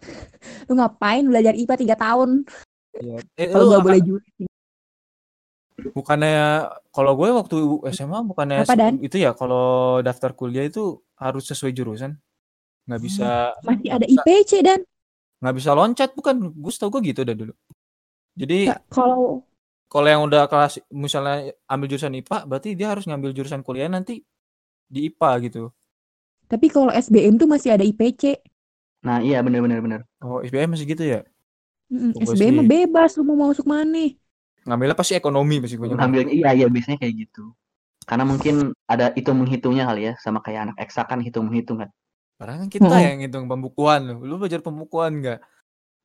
Lu 0.68 0.72
ngapain 0.78 1.24
belajar 1.26 1.52
IPA 1.56 1.74
tiga 1.76 1.96
tahun? 1.98 2.46
Iya. 2.96 3.18
Eh, 3.36 3.48
Kalau 3.52 3.68
akan- 3.76 3.84
boleh 3.84 4.00
julid 4.02 4.24
bukannya 5.80 6.68
kalau 6.92 7.16
gue 7.16 7.28
waktu 7.32 7.56
SMA 7.96 8.20
bukannya 8.28 8.68
Apa, 8.68 8.76
Dan? 8.76 9.00
itu 9.00 9.16
ya 9.16 9.32
kalau 9.32 9.98
daftar 10.04 10.36
kuliah 10.36 10.68
itu 10.68 11.00
harus 11.16 11.48
sesuai 11.48 11.72
jurusan. 11.72 12.20
Nggak 12.84 13.00
bisa 13.00 13.28
Masih 13.64 13.88
nggak 13.88 13.98
ada 14.04 14.08
IPC 14.08 14.52
dan 14.60 14.80
nggak 15.40 15.56
bisa 15.56 15.70
loncat 15.72 16.10
bukan? 16.12 16.52
Gue 16.52 16.72
tau 16.76 16.92
gue 16.92 17.00
gitu 17.00 17.24
dah 17.24 17.32
dulu. 17.32 17.54
Jadi 18.36 18.68
kalau 18.92 19.40
kalau 19.92 20.06
yang 20.12 20.22
udah 20.28 20.46
kelas 20.50 20.78
misalnya 21.04 21.34
ambil 21.66 21.86
jurusan 21.90 22.14
IPA 22.20 22.38
berarti 22.48 22.68
dia 22.78 22.88
harus 22.92 23.04
ngambil 23.08 23.30
jurusan 23.36 23.60
kuliah 23.66 23.90
nanti 23.90 24.22
di 24.94 25.00
IPA 25.10 25.30
gitu. 25.46 25.62
tapi 26.50 26.66
kalau 26.74 26.90
SBM 26.92 27.34
tuh 27.40 27.48
masih 27.48 27.70
ada 27.74 27.84
IPC. 27.86 28.22
Nah, 29.06 29.18
iya 29.24 29.40
bener-bener 29.46 29.78
bener. 29.84 30.00
Oh, 30.20 30.38
SBM 30.44 30.68
masih 30.76 30.86
gitu 30.92 31.04
ya? 31.04 31.20
Mm, 31.90 32.12
SBM 32.22 32.54
mah 32.58 32.64
sih. 32.64 32.70
bebas 32.72 33.10
lu 33.18 33.22
mau 33.28 33.38
masuk 33.50 33.66
mana? 33.66 34.04
Ngambilnya 34.66 34.96
pasti 35.00 35.14
ekonomi 35.20 35.56
pasti 35.62 35.76
gue 35.80 35.88
Ngambilnya 35.88 36.32
iya 36.38 36.50
iya 36.58 36.66
biasanya 36.74 36.98
kayak 37.02 37.14
gitu. 37.28 37.42
Karena 38.08 38.24
mungkin 38.30 38.54
ada 38.92 39.06
hitung 39.16 39.38
menghitungnya 39.40 39.84
kali 39.88 40.00
ya, 40.10 40.12
sama 40.24 40.38
kayak 40.44 40.60
anak 40.70 40.76
eksak 40.84 41.06
kan 41.10 41.20
hitung 41.26 41.46
menghitung 41.48 41.78
kan. 41.82 41.90
Padahal 42.38 42.58
kan 42.66 42.70
kita 42.72 42.88
Hmm. 42.88 43.04
yang 43.06 43.16
ngitung 43.20 43.46
pembukuan 43.50 44.00
lu. 44.08 44.14
Lu 44.28 44.34
belajar 44.40 44.60
pembukuan 44.64 45.12
nggak? 45.20 45.38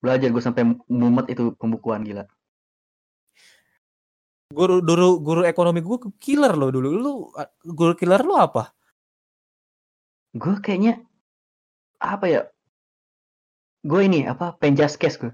Belajar 0.03 0.29
gue 0.31 0.43
sampai 0.43 0.63
mumet 0.87 1.25
itu 1.33 1.43
pembukuan 1.59 2.01
gila. 2.07 2.23
Guru 4.53 4.85
guru 4.85 5.17
guru 5.17 5.41
ekonomi 5.41 5.81
gue 5.81 5.97
killer 6.21 6.53
lo 6.53 6.69
dulu. 6.69 6.89
Lu 6.93 7.11
guru 7.65 7.97
killer 7.97 8.21
lu 8.21 8.37
apa? 8.37 8.69
Gue 10.37 10.61
kayaknya 10.61 11.01
apa 11.97 12.25
ya? 12.29 12.41
Gue 13.81 14.05
ini 14.05 14.29
apa 14.29 14.53
penjaskes 14.57 15.17
gue. 15.17 15.33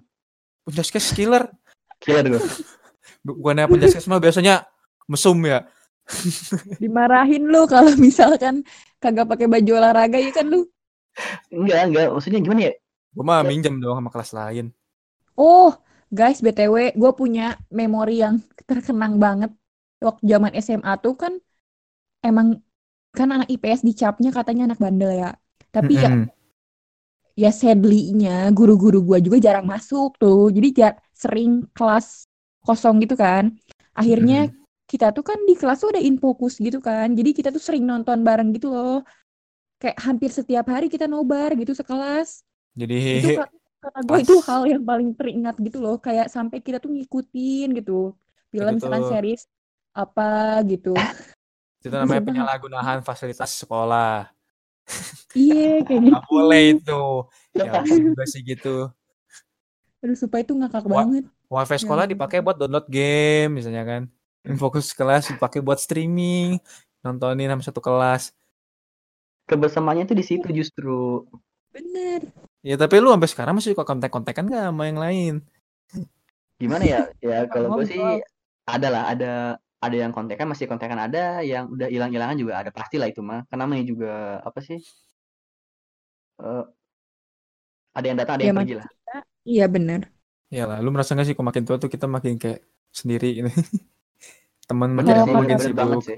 Penjaskes 0.64 1.12
killer. 1.12 1.52
Killer 2.00 2.38
gue. 2.38 2.42
Bukannya 3.28 3.68
penjaskes 3.68 4.08
mah 4.08 4.24
biasanya 4.24 4.64
mesum 5.12 5.44
ya. 5.44 5.68
Dimarahin 6.82 7.52
lu 7.52 7.68
kalau 7.68 7.92
misalkan 8.00 8.64
kagak 9.04 9.28
pakai 9.28 9.48
baju 9.52 9.72
olahraga 9.76 10.18
ya 10.20 10.32
kan 10.32 10.48
lu. 10.48 10.64
Enggak, 11.52 11.92
enggak. 11.92 12.08
Maksudnya 12.16 12.40
gimana 12.40 12.62
ya? 12.72 12.74
Gue 13.12 13.24
mah 13.28 13.44
minjem 13.44 13.76
dong 13.84 14.00
sama 14.00 14.08
kelas 14.08 14.32
lain. 14.32 14.72
Oh, 15.36 15.76
guys, 16.12 16.44
BTW, 16.44 16.76
gue 16.94 17.12
punya 17.16 17.56
memori 17.72 18.22
yang 18.24 18.44
terkenang 18.70 19.18
banget. 19.18 19.52
Waktu 20.02 20.24
zaman 20.26 20.52
SMA 20.58 20.94
tuh 21.00 21.14
kan 21.14 21.34
emang 22.26 22.62
kan 23.14 23.30
anak 23.30 23.48
IPS 23.54 23.82
dicapnya 23.86 24.30
katanya 24.34 24.72
anak 24.72 24.80
bandel 24.82 25.12
ya. 25.14 25.32
Tapi 25.72 25.94
ya 26.04 26.12
Mm-mm. 26.12 26.28
ya 27.36 27.52
sadly-nya 27.52 28.52
guru-guru 28.52 29.00
gua 29.04 29.18
juga 29.24 29.38
jarang 29.42 29.66
masuk 29.68 30.18
tuh. 30.22 30.52
Jadi 30.52 30.68
jar 30.76 30.94
sering 31.16 31.66
kelas 31.78 32.28
kosong 32.66 33.02
gitu 33.04 33.16
kan. 33.16 33.56
Akhirnya 33.96 34.50
kita 34.90 35.16
tuh 35.16 35.24
kan 35.24 35.40
di 35.48 35.56
kelas 35.56 35.80
tuh 35.84 35.96
ada 35.96 36.02
infokus 36.04 36.60
gitu 36.60 36.84
kan. 36.84 37.14
Jadi 37.16 37.30
kita 37.38 37.50
tuh 37.56 37.62
sering 37.64 37.84
nonton 37.88 38.26
bareng 38.28 38.52
gitu 38.56 38.74
loh. 38.74 39.06
Kayak 39.82 39.98
hampir 40.06 40.30
setiap 40.34 40.66
hari 40.70 40.88
kita 40.92 41.06
nobar 41.10 41.54
gitu 41.58 41.74
sekelas. 41.74 42.44
Jadi 42.76 42.96
Itu 43.18 43.30
ka- 43.82 43.90
kata 43.90 44.00
gue 44.06 44.18
itu 44.22 44.36
hal 44.46 44.62
yang 44.70 44.84
paling 44.86 45.10
teringat 45.18 45.58
gitu 45.58 45.82
loh. 45.82 45.98
Kayak 45.98 46.30
sampai 46.30 46.62
kita 46.62 46.78
tuh 46.78 46.94
ngikutin 46.94 47.82
gitu. 47.82 48.14
Film 48.54 48.72
Itu 48.72 48.78
misalkan 48.78 49.02
tuh. 49.02 49.12
series 49.12 49.42
apa 49.92 50.62
gitu. 50.70 50.94
itu 51.82 51.90
namanya 51.90 52.22
penyalahgunaan 52.22 53.02
fasilitas 53.02 53.58
sekolah. 53.58 54.30
Iya 55.34 55.82
kayak 55.82 56.02
gitu. 56.06 56.14
Gak 56.14 56.26
boleh 56.30 56.64
itu. 56.78 57.02
Ya 57.58 57.82
juga 57.82 58.24
sih 58.30 58.42
gitu. 58.46 58.94
Aduh 60.02 60.18
supaya 60.18 60.46
itu 60.46 60.54
ngakak 60.54 60.86
Wah. 60.86 61.02
banget. 61.04 61.26
Wifi 61.52 61.78
sekolah 61.82 62.06
Ya. 62.06 62.12
dipakai 62.14 62.40
buat 62.40 62.56
download 62.56 62.86
game 62.86 63.58
misalnya 63.58 63.84
kan. 63.84 64.02
Fokus 64.58 64.94
kelas 64.94 65.30
dipakai 65.30 65.62
buat 65.62 65.78
streaming, 65.78 66.58
nontonin 67.02 67.50
sama 67.50 67.62
satu 67.66 67.82
kelas. 67.82 68.34
Kebersamaannya 69.46 70.06
itu 70.06 70.16
di 70.16 70.26
situ 70.26 70.48
justru. 70.54 71.26
Bener. 71.74 72.26
Ya 72.70 72.76
tapi 72.82 72.96
lu 73.02 73.10
sampai 73.14 73.30
sekarang 73.32 73.54
masih 73.58 73.74
suka 73.74 73.86
kontak-kontakan 73.90 74.44
gak 74.54 74.64
sama 74.70 74.84
yang 74.90 75.00
lain? 75.06 75.34
Gimana 76.62 76.84
ya? 76.94 77.00
Ya 77.28 77.36
kalau 77.52 77.70
gue 77.76 77.84
sih 77.92 78.02
ada 78.70 78.88
lah, 78.94 79.04
ada 79.12 79.26
ada 79.82 79.96
yang 79.98 80.12
kontekan 80.14 80.46
masih 80.52 80.70
kontekan 80.70 81.00
ada, 81.06 81.42
yang 81.42 81.64
udah 81.74 81.88
hilang-hilangan 81.90 82.38
juga 82.42 82.54
ada 82.62 82.70
pasti 82.78 82.96
lah 83.02 83.08
itu 83.12 83.22
mah. 83.30 83.40
Karena 83.50 83.62
namanya 83.66 83.86
juga 83.92 84.08
apa 84.48 84.60
sih? 84.68 84.78
Eh, 86.40 86.66
ada 87.96 88.06
yang 88.08 88.18
datang, 88.20 88.36
ada 88.40 88.46
Ya 88.46 88.52
yang 88.52 88.56
pergi 88.58 88.76
lah. 88.80 88.88
iya 89.52 89.66
bener. 89.74 90.02
Ya 90.58 90.64
lah, 90.70 90.78
lu 90.84 90.90
merasa 90.94 91.16
gak 91.18 91.26
sih 91.28 91.36
kok 91.38 91.48
makin 91.50 91.64
tua 91.68 91.78
tuh 91.84 91.90
kita 91.96 92.06
makin 92.16 92.34
kayak 92.42 92.60
sendiri 93.00 93.28
gitu. 93.38 93.50
Teman 94.70 94.92
Bener 94.98 95.16
makin 95.18 95.18
sih, 95.26 95.34
makin 95.38 95.60
bener 95.60 95.74
banget 95.80 96.00
sibuk. 96.00 96.04
sih. 96.08 96.18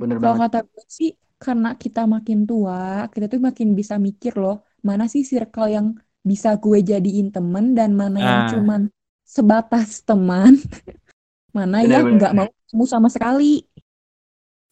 Bener 0.00 0.18
Kalau 0.18 0.34
banget. 0.34 0.42
kata 0.42 0.56
gue 0.72 0.84
sih, 0.98 1.08
karena 1.42 1.68
kita 1.82 2.00
makin 2.14 2.38
tua, 2.48 2.76
kita 3.12 3.24
tuh 3.32 3.40
makin 3.48 3.68
bisa 3.78 3.94
mikir 4.06 4.32
loh, 4.42 4.54
mana 4.84 5.04
sih 5.10 5.22
circle 5.26 5.68
yang 5.68 5.86
bisa 6.22 6.54
gue 6.58 6.78
jadiin 6.82 7.32
temen 7.32 7.72
dan 7.72 7.94
mana 7.94 8.18
yang 8.20 8.40
Nah. 8.46 8.50
cuman 8.52 8.80
sebatas 9.24 10.02
teman. 10.04 10.56
mana 11.56 11.82
yang 11.82 12.16
nggak 12.16 12.32
mau 12.36 12.46
ketemu 12.48 12.84
sama 12.86 13.08
sekali. 13.08 13.64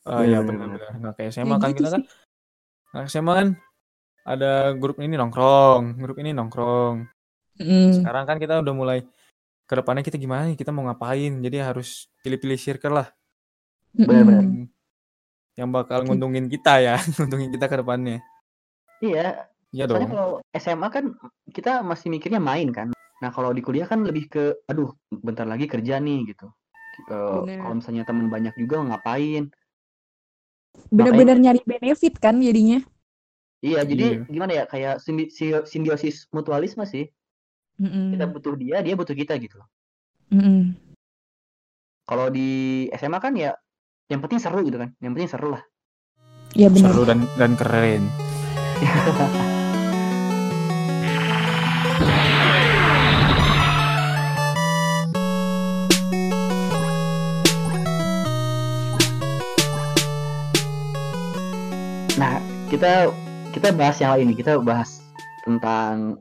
Oh 0.06 0.22
iya 0.22 0.38
benar-benar. 0.44 1.02
Nggak 1.02 1.14
kayak 1.18 1.30
SMA 1.34 1.56
Kayak 1.56 1.60
kan 1.62 1.70
gitu 1.72 1.78
kita 1.82 1.88
kan. 1.90 2.02
sih. 2.02 2.04
Nah, 2.94 3.02
SMA 3.10 3.32
kan 3.34 3.48
ada 4.26 4.52
grup 4.74 4.96
ini 5.02 5.14
nongkrong, 5.18 5.98
grup 5.98 6.16
ini 6.22 6.30
nongkrong. 6.34 7.06
Mm. 7.58 7.90
Sekarang 8.02 8.24
kan 8.28 8.36
kita 8.38 8.60
udah 8.62 8.74
mulai 8.76 8.98
ke 9.66 9.74
depannya 9.74 10.02
kita 10.06 10.18
gimana 10.20 10.46
nih, 10.46 10.58
kita 10.58 10.70
mau 10.70 10.86
ngapain. 10.86 11.32
Jadi 11.42 11.56
harus 11.58 12.06
pilih-pilih 12.22 12.58
circle 12.60 12.94
lah 13.02 13.08
Benar-benar. 13.96 14.68
Yang 15.56 15.70
bakal 15.72 15.98
nguntungin 16.04 16.46
kita 16.52 16.84
ya, 16.84 16.96
nguntungin 17.16 17.48
kita 17.50 17.66
ke 17.66 17.76
depannya. 17.80 18.20
Iya, 19.00 19.48
Iya 19.74 19.84
soalnya 19.90 20.08
dong. 20.08 20.12
kalau 20.14 20.30
SMA 20.54 20.88
kan 20.90 21.04
kita 21.50 21.82
masih 21.82 22.08
mikirnya 22.10 22.38
main 22.38 22.70
kan. 22.70 22.90
Nah 23.22 23.30
kalau 23.32 23.50
di 23.50 23.64
kuliah 23.64 23.88
kan 23.88 24.04
lebih 24.04 24.28
ke, 24.28 24.44
aduh, 24.68 24.92
bentar 25.10 25.48
lagi 25.48 25.66
kerja 25.66 25.98
nih 25.98 26.32
gitu. 26.32 26.46
Eh, 27.08 27.40
Bener. 27.44 27.60
kalau 27.60 27.74
misalnya 27.76 28.04
teman 28.04 28.28
banyak 28.28 28.54
juga 28.56 28.80
ngapain? 28.80 29.50
Bener-bener 30.92 31.36
nyari 31.40 31.60
benefit 31.64 32.20
kan 32.20 32.40
jadinya. 32.40 32.80
Iya, 33.64 33.82
jadi 33.88 34.06
Iya. 34.20 34.28
gimana 34.28 34.52
ya? 34.52 34.64
Kayak 34.68 35.00
simbi- 35.00 35.32
si- 35.32 35.64
simbiosis 35.66 36.28
mutualisme 36.30 36.84
sih. 36.84 37.08
Mm-mm. 37.80 38.12
Kita 38.16 38.28
butuh 38.28 38.54
dia, 38.56 38.80
dia 38.84 38.94
butuh 38.96 39.16
kita 39.16 39.36
gitu. 39.40 39.58
Mm-mm. 40.32 40.76
Kalau 42.06 42.30
di 42.30 42.86
SMA 42.94 43.18
kan 43.18 43.34
ya, 43.34 43.56
yang 44.06 44.22
penting 44.22 44.38
seru 44.38 44.62
gitu 44.62 44.78
kan. 44.78 44.92
Yang 45.02 45.12
penting 45.18 45.30
seru 45.32 45.48
lah. 45.56 45.62
Ya 46.54 46.68
benar. 46.70 46.92
Seru 46.94 47.02
dan 47.08 47.24
dan 47.36 47.52
keren. 47.58 48.02
kita 62.76 63.08
kita 63.56 63.68
bahas 63.72 63.96
yang 63.96 64.10
lain 64.12 64.24
nih. 64.32 64.38
Kita 64.44 64.52
bahas 64.60 65.00
tentang 65.48 66.20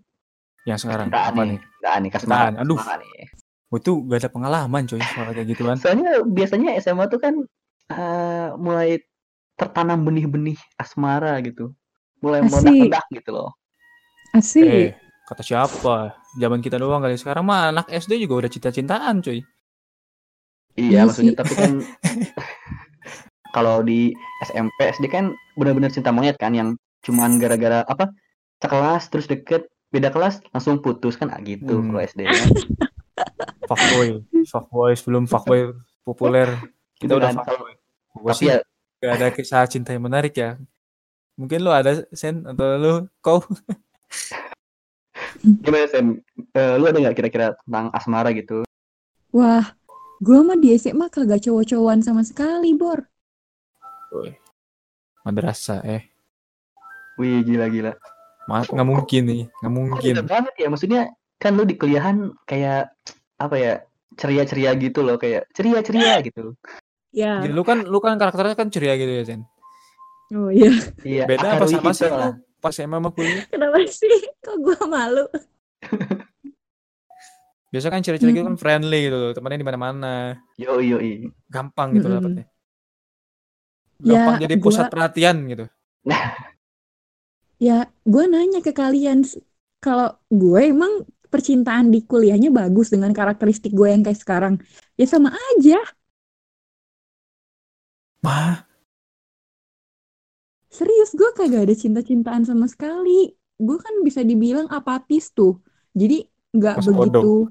Yang 0.63 0.88
sekarang 0.88 1.12
cintaan 1.12 1.27
apa 1.35 1.41
nih. 1.43 1.50
nih? 1.51 1.59
Cintaan 1.59 2.00
nih, 2.00 2.12
kasmaran. 2.15 2.51
Cintaan, 2.55 2.63
aduh. 2.63 2.79
nih. 2.79 3.27
Gue 3.65 3.79
tuh 3.83 3.95
gak 4.07 4.19
ada 4.24 4.29
pengalaman 4.31 4.81
coy 4.88 5.01
soal 5.03 5.29
kayak 5.35 5.47
gituan. 5.51 5.75
Soalnya 5.75 6.24
biasanya 6.24 6.79
SMA 6.79 7.05
tuh 7.12 7.19
kan 7.19 7.35
eh, 7.91 8.50
mulai 8.55 9.03
tertanam 9.59 10.07
benih-benih 10.07 10.55
asmara 10.79 11.43
gitu. 11.43 11.75
Mulai 12.24 12.47
meledak-ledak 12.47 13.05
gitu 13.12 13.29
loh. 13.35 13.51
Asik. 14.31 14.63
Eh, 14.63 14.89
kata 15.27 15.43
siapa? 15.43 16.15
Zaman 16.39 16.63
kita 16.63 16.79
doang 16.79 17.03
kali 17.03 17.19
sekarang 17.19 17.43
mah 17.43 17.75
anak 17.75 17.91
SD 17.91 18.24
juga 18.24 18.47
udah 18.47 18.51
cinta-cintaan 18.51 19.19
coy. 19.19 19.43
Iya 20.75 21.07
maksudnya 21.07 21.35
tapi 21.39 21.53
kan 21.55 21.71
kalau 23.55 23.79
di 23.79 24.12
SMP 24.43 24.91
SD 24.91 25.07
kan 25.07 25.31
benar-benar 25.55 25.95
cinta 25.95 26.12
monyet 26.12 26.35
kan 26.35 26.51
yang 26.51 26.75
cuman 27.07 27.39
gara-gara 27.39 27.88
apa 27.88 28.12
sekelas 28.59 29.07
terus 29.07 29.31
deket 29.31 29.71
beda 29.95 30.12
kelas 30.12 30.43
langsung 30.51 30.83
putus 30.83 31.15
kan 31.15 31.31
ah, 31.31 31.39
gitu 31.39 31.79
Hmm. 31.79 31.95
kalau 31.95 32.01
SD 32.03 32.27
kan. 32.27 32.47
Fuckboy, 33.71 34.21
fuckboy 34.45 34.91
sebelum 34.93 35.24
fuckboy 35.25 35.71
populer. 36.03 36.51
Kita 37.00 37.15
udah 37.15 37.31
Beneran, 37.31 37.47
fuckboy. 37.47 37.74
Gue 38.13 38.31
tapi 38.35 38.38
sih 38.38 38.47
ya 38.51 38.57
gak 39.01 39.13
ada 39.15 39.27
kisah 39.31 39.63
cinta 39.71 39.95
yang 39.95 40.03
menarik 40.03 40.35
ya. 40.35 40.59
Mungkin 41.39 41.63
lu 41.63 41.71
ada 41.71 42.03
sen 42.12 42.43
atau 42.43 42.67
lu 42.75 42.93
kau 43.24 43.39
gimana 45.41 45.88
Sen? 45.89 46.21
Eh, 46.53 46.75
lu 46.77 46.85
ada 46.88 46.97
nggak 46.97 47.15
kira-kira 47.17 47.47
tentang 47.65 47.89
asmara 47.93 48.29
gitu? 48.33 48.63
Wah, 49.35 49.75
gua 50.24 50.39
mah 50.41 50.57
di 50.57 50.74
SMA 50.77 51.12
kagak 51.12 51.43
cowok-cowokan 51.43 52.01
sama 52.01 52.24
sekali, 52.24 52.71
Bor. 52.74 53.03
Madrasah 55.25 55.81
eh. 55.85 56.03
Wih 57.17 57.41
gila-gila. 57.41 57.95
Ma 58.45 58.62
nggak 58.62 58.88
mungkin 58.88 59.21
nih, 59.25 59.41
nggak 59.63 59.73
mungkin. 59.73 60.13
Beda 60.19 60.23
banget 60.25 60.53
ya 60.60 60.67
maksudnya 60.69 61.01
kan 61.41 61.58
lu 61.58 61.63
di 61.65 61.75
kuliahan 61.75 62.30
kayak 62.45 62.93
apa 63.36 63.56
ya 63.58 63.73
ceria-ceria 64.15 64.71
gitu 64.77 65.01
loh 65.03 65.17
kayak 65.17 65.49
ceria-ceria 65.51 66.21
gitu. 66.23 66.53
Ya. 67.15 67.39
Jadi 67.41 67.53
lu 67.56 67.63
kan 67.63 67.84
lu 67.88 67.97
kan 68.03 68.19
karakternya 68.19 68.56
kan 68.60 68.67
ceria 68.69 68.93
gitu 68.99 69.12
ya, 69.12 69.23
Sen. 69.25 69.41
Oh 70.36 70.51
iya. 70.51 70.71
Iya. 71.01 71.23
Beda 71.25 71.58
apa 71.58 71.65
sama 71.65 71.91
gitu 71.91 72.06
sih 72.06 72.12
lah. 72.12 72.32
lu 72.36 72.43
pas 72.60 72.73
SMA 72.73 72.97
sama 72.97 73.10
kuliah? 73.13 73.43
Kenapa 73.49 73.77
sih? 73.88 74.15
Kok 74.43 74.56
gua 74.62 74.80
malu? 74.86 75.25
Biasa 77.73 77.91
kan 77.91 77.99
ceria-ceria 78.06 78.32
gitu 78.32 78.41
Hmm. 78.45 78.49
kan 78.56 78.58
friendly 78.60 78.99
gitu 79.12 79.17
loh, 79.19 79.32
temannya 79.36 79.60
di 79.60 79.67
mana-mana. 79.67 80.13
Yo 80.56 80.80
yo 80.80 80.97
i. 81.03 81.27
Gampang 81.51 81.95
gitu 81.97 82.08
Mm-mm. 82.08 82.15
dapetnya. 82.23 82.43
Ya, 82.43 82.55
Gampang 84.01 84.36
jadi 84.43 84.55
pusat 84.60 84.88
gua- 84.88 84.93
perhatian 84.93 85.36
gitu. 85.47 85.65
Ya, 87.55 87.88
gue 88.03 88.23
nanya 88.27 88.60
ke 88.60 88.75
kalian, 88.75 89.23
kalau 89.79 90.12
gue 90.27 90.60
emang 90.60 91.08
percintaan 91.31 91.91
di 91.91 92.03
kuliahnya 92.03 92.51
bagus 92.51 92.91
dengan 92.91 93.15
karakteristik 93.15 93.71
gue 93.71 93.88
yang 93.91 94.03
kayak 94.03 94.19
sekarang. 94.19 94.53
Ya 94.99 95.08
sama 95.08 95.31
aja. 95.31 95.79
Mah, 98.23 98.65
Serius, 100.75 101.15
gue 101.15 101.31
kagak 101.31 101.71
ada 101.71 101.75
cinta-cintaan 101.75 102.43
sama 102.43 102.67
sekali. 102.67 103.31
Gue 103.55 103.77
kan 103.79 104.03
bisa 104.03 104.19
dibilang 104.27 104.67
apatis 104.67 105.31
tuh. 105.31 105.63
Jadi 105.95 106.27
nggak 106.51 106.84
begitu. 106.84 107.47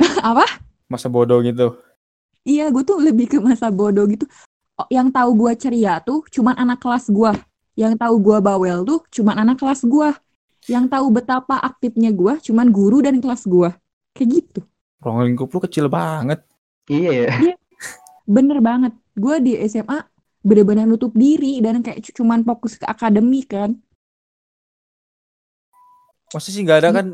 Apa? 0.24 0.64
masa 0.88 1.12
bodoh 1.12 1.44
gitu. 1.44 1.76
Iya, 2.44 2.72
gue 2.72 2.80
tuh 2.84 3.00
lebih 3.00 3.28
ke 3.28 3.38
masa 3.40 3.68
bodoh 3.68 4.08
gitu. 4.08 4.24
Oh, 4.74 4.88
Yang 4.90 5.08
tahu 5.14 5.30
gue 5.38 5.52
ceria 5.54 5.94
tuh 6.02 6.26
cuman 6.28 6.54
anak 6.58 6.82
kelas 6.82 7.06
gue. 7.08 7.32
Yang 7.74 7.94
tahu 7.98 8.14
gue 8.18 8.38
bawel 8.38 8.82
tuh 8.82 9.00
cuman 9.10 9.46
anak 9.46 9.62
kelas 9.62 9.86
gue. 9.86 10.08
Yang 10.66 10.84
tahu 10.90 11.06
betapa 11.12 11.60
aktifnya 11.60 12.10
gue 12.10 12.40
cuman 12.42 12.66
guru 12.70 12.98
dan 13.04 13.20
kelas 13.22 13.46
gue. 13.46 13.70
Kayak 14.14 14.28
gitu. 14.30 14.60
Ruang 14.98 15.26
lingkup 15.28 15.50
lu 15.50 15.60
kecil 15.62 15.86
banget. 15.86 16.42
Iya 16.88 17.10
ya. 17.12 17.28
Bener 18.24 18.58
banget. 18.58 18.92
Gue 19.14 19.36
di 19.38 19.52
SMA 19.64 20.00
bener-bener 20.44 20.84
nutup 20.84 21.14
diri 21.14 21.60
dan 21.62 21.80
kayak 21.80 22.04
cu- 22.04 22.16
cuman 22.20 22.42
fokus 22.42 22.76
ke 22.76 22.84
akademik 22.84 23.52
kan. 23.52 23.78
Masa 26.34 26.48
sih 26.50 26.62
nggak 26.66 26.78
ada 26.82 26.88
Iya. 26.90 26.96
kan? 26.98 27.06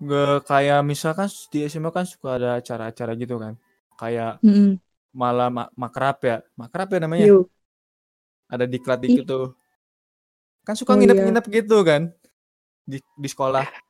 Nggak 0.00 0.36
kayak 0.48 0.80
misalkan 0.86 1.28
di 1.50 1.58
SMA 1.66 1.90
kan 1.90 2.06
suka 2.06 2.38
ada 2.38 2.62
acara-acara 2.62 3.12
gitu 3.18 3.36
kan. 3.36 3.58
Kayak 3.98 4.38
Mm-mm. 4.40 4.78
Malam 5.14 5.50
ma- 5.58 5.72
makrab 5.78 6.16
ya. 6.24 6.36
Makrab 6.60 6.88
ya 6.94 7.00
namanya. 7.04 7.28
Yo. 7.28 7.50
Ada 8.52 8.64
diklat 8.72 9.00
dikit 9.04 9.24
tuh. 9.30 9.46
Kan 10.66 10.74
suka 10.76 10.92
Oh, 10.92 11.00
iya. 11.00 11.00
nginep-nginep 11.00 11.44
gitu 11.50 11.76
kan. 11.88 12.02
Di, 12.86 12.98
di 13.02 13.28
sekolah. 13.30 13.66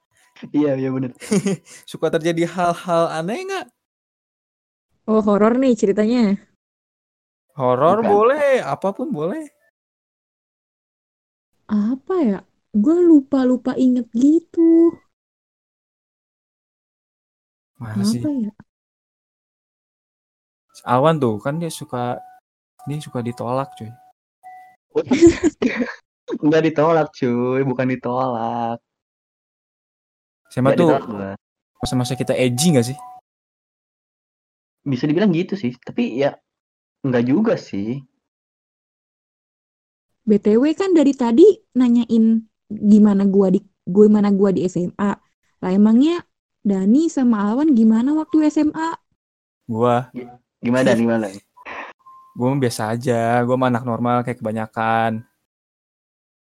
Iya 0.57 0.73
iya 0.81 0.89
bener. 0.89 1.13
Suka 1.91 2.09
terjadi 2.09 2.49
hal-hal 2.49 3.05
aneh 3.13 3.39
nggak? 3.45 3.67
Oh, 5.13 5.21
horor 5.27 5.55
nih 5.63 5.73
ceritanya. 5.81 6.23
Horor 7.59 7.99
boleh, 8.11 8.59
apa 8.75 8.89
pun 8.97 9.09
boleh. 9.19 9.45
Apa 11.93 12.15
ya? 12.31 12.39
Gue 12.83 12.97
lupa-lupa 13.09 13.73
inget 13.85 14.07
gitu. 14.23 14.69
Mana 17.81 18.05
sih? 18.05 18.23
Apa 18.23 18.29
ya? 18.43 18.51
Awan 20.85 21.21
tuh 21.21 21.37
kan 21.41 21.61
dia 21.61 21.69
suka 21.69 22.17
dia 22.89 22.99
suka 23.01 23.21
ditolak 23.21 23.69
cuy. 23.77 23.91
Enggak 26.45 26.63
ditolak 26.71 27.09
cuy, 27.13 27.61
bukan 27.67 27.87
ditolak. 27.91 28.79
SMA 30.51 30.75
Nggak 30.75 30.79
tuh 30.79 30.91
masa-masa 31.81 32.19
kita 32.19 32.35
edgy 32.35 32.75
gak 32.75 32.87
sih? 32.91 32.99
Bisa 34.83 35.07
dibilang 35.07 35.31
gitu 35.31 35.55
sih, 35.55 35.77
tapi 35.79 36.19
ya 36.19 36.35
enggak 37.05 37.25
juga 37.29 37.55
sih. 37.55 38.01
BTW 40.27 40.63
kan 40.77 40.93
dari 40.93 41.13
tadi 41.17 41.47
nanyain 41.75 42.45
gimana 42.71 43.27
gua 43.27 43.51
di 43.51 43.61
gue 43.89 44.07
mana 44.07 44.31
gua 44.31 44.55
di 44.55 44.67
SMA. 44.69 45.13
Lah 45.61 45.71
emangnya 45.71 46.23
Dani 46.61 47.09
sama 47.09 47.51
Alwan 47.51 47.73
gimana 47.73 48.13
waktu 48.15 48.47
SMA? 48.53 48.95
Gua 49.67 50.13
Gimana 50.61 50.93
gimana? 50.93 51.27
gua 52.31 52.55
mah 52.55 52.61
biasa 52.63 52.95
aja, 52.95 53.43
gua 53.43 53.57
mah 53.59 53.69
anak 53.69 53.85
normal 53.85 54.23
kayak 54.23 54.39
kebanyakan. 54.39 55.25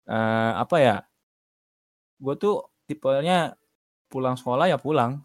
Eh 0.08 0.52
apa 0.56 0.76
ya? 0.80 0.96
Gua 2.20 2.36
tuh 2.36 2.68
tipenya 2.86 3.58
pulang 4.10 4.34
sekolah 4.34 4.66
ya 4.66 4.76
pulang. 4.76 5.22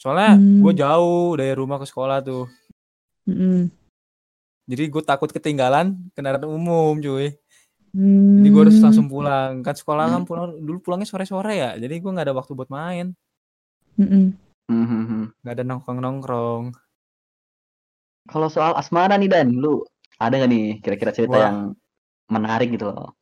Soalnya 0.00 0.40
Hmm. 0.40 0.64
gue 0.64 0.72
jauh 0.80 1.36
dari 1.36 1.52
rumah 1.52 1.76
ke 1.76 1.84
sekolah 1.84 2.24
tuh. 2.24 2.48
Mm-mm. 3.28 3.68
Jadi 4.64 4.88
gue 4.88 5.02
takut 5.04 5.28
ketinggalan 5.28 5.92
kendaraan 6.16 6.48
umum 6.48 6.96
cuy. 6.96 7.36
Hmm. 7.92 8.40
Jadi 8.40 8.48
gue 8.48 8.62
harus 8.64 8.80
langsung 8.80 9.12
pulang. 9.12 9.60
Kan 9.60 9.76
sekolah 9.76 10.08
kan 10.08 10.22
pulang 10.24 10.56
dulu 10.56 10.80
pulangnya 10.80 11.04
sore-sore 11.04 11.52
ya. 11.52 11.70
Jadi 11.76 12.00
gue 12.00 12.10
nggak 12.10 12.32
ada 12.32 12.34
waktu 12.34 12.56
buat 12.56 12.72
main. 12.72 13.12
Hmm, 14.00 14.32
hmm, 14.72 14.86
hmm. 14.88 15.24
Nggak 15.44 15.54
ada 15.54 15.64
nongkrong-nongkrong. 15.68 16.64
Kalau 18.28 18.48
soal 18.52 18.76
asmara 18.76 19.16
nih 19.16 19.30
Dan, 19.30 19.56
lu 19.56 19.80
ada 20.20 20.36
nggak 20.36 20.50
nih 20.52 20.64
kira-kira 20.84 21.12
cerita 21.16 21.36
Wah. 21.40 21.44
yang 21.48 21.58
menarik 22.28 22.68
gitu 22.76 22.92
loh? 22.92 23.16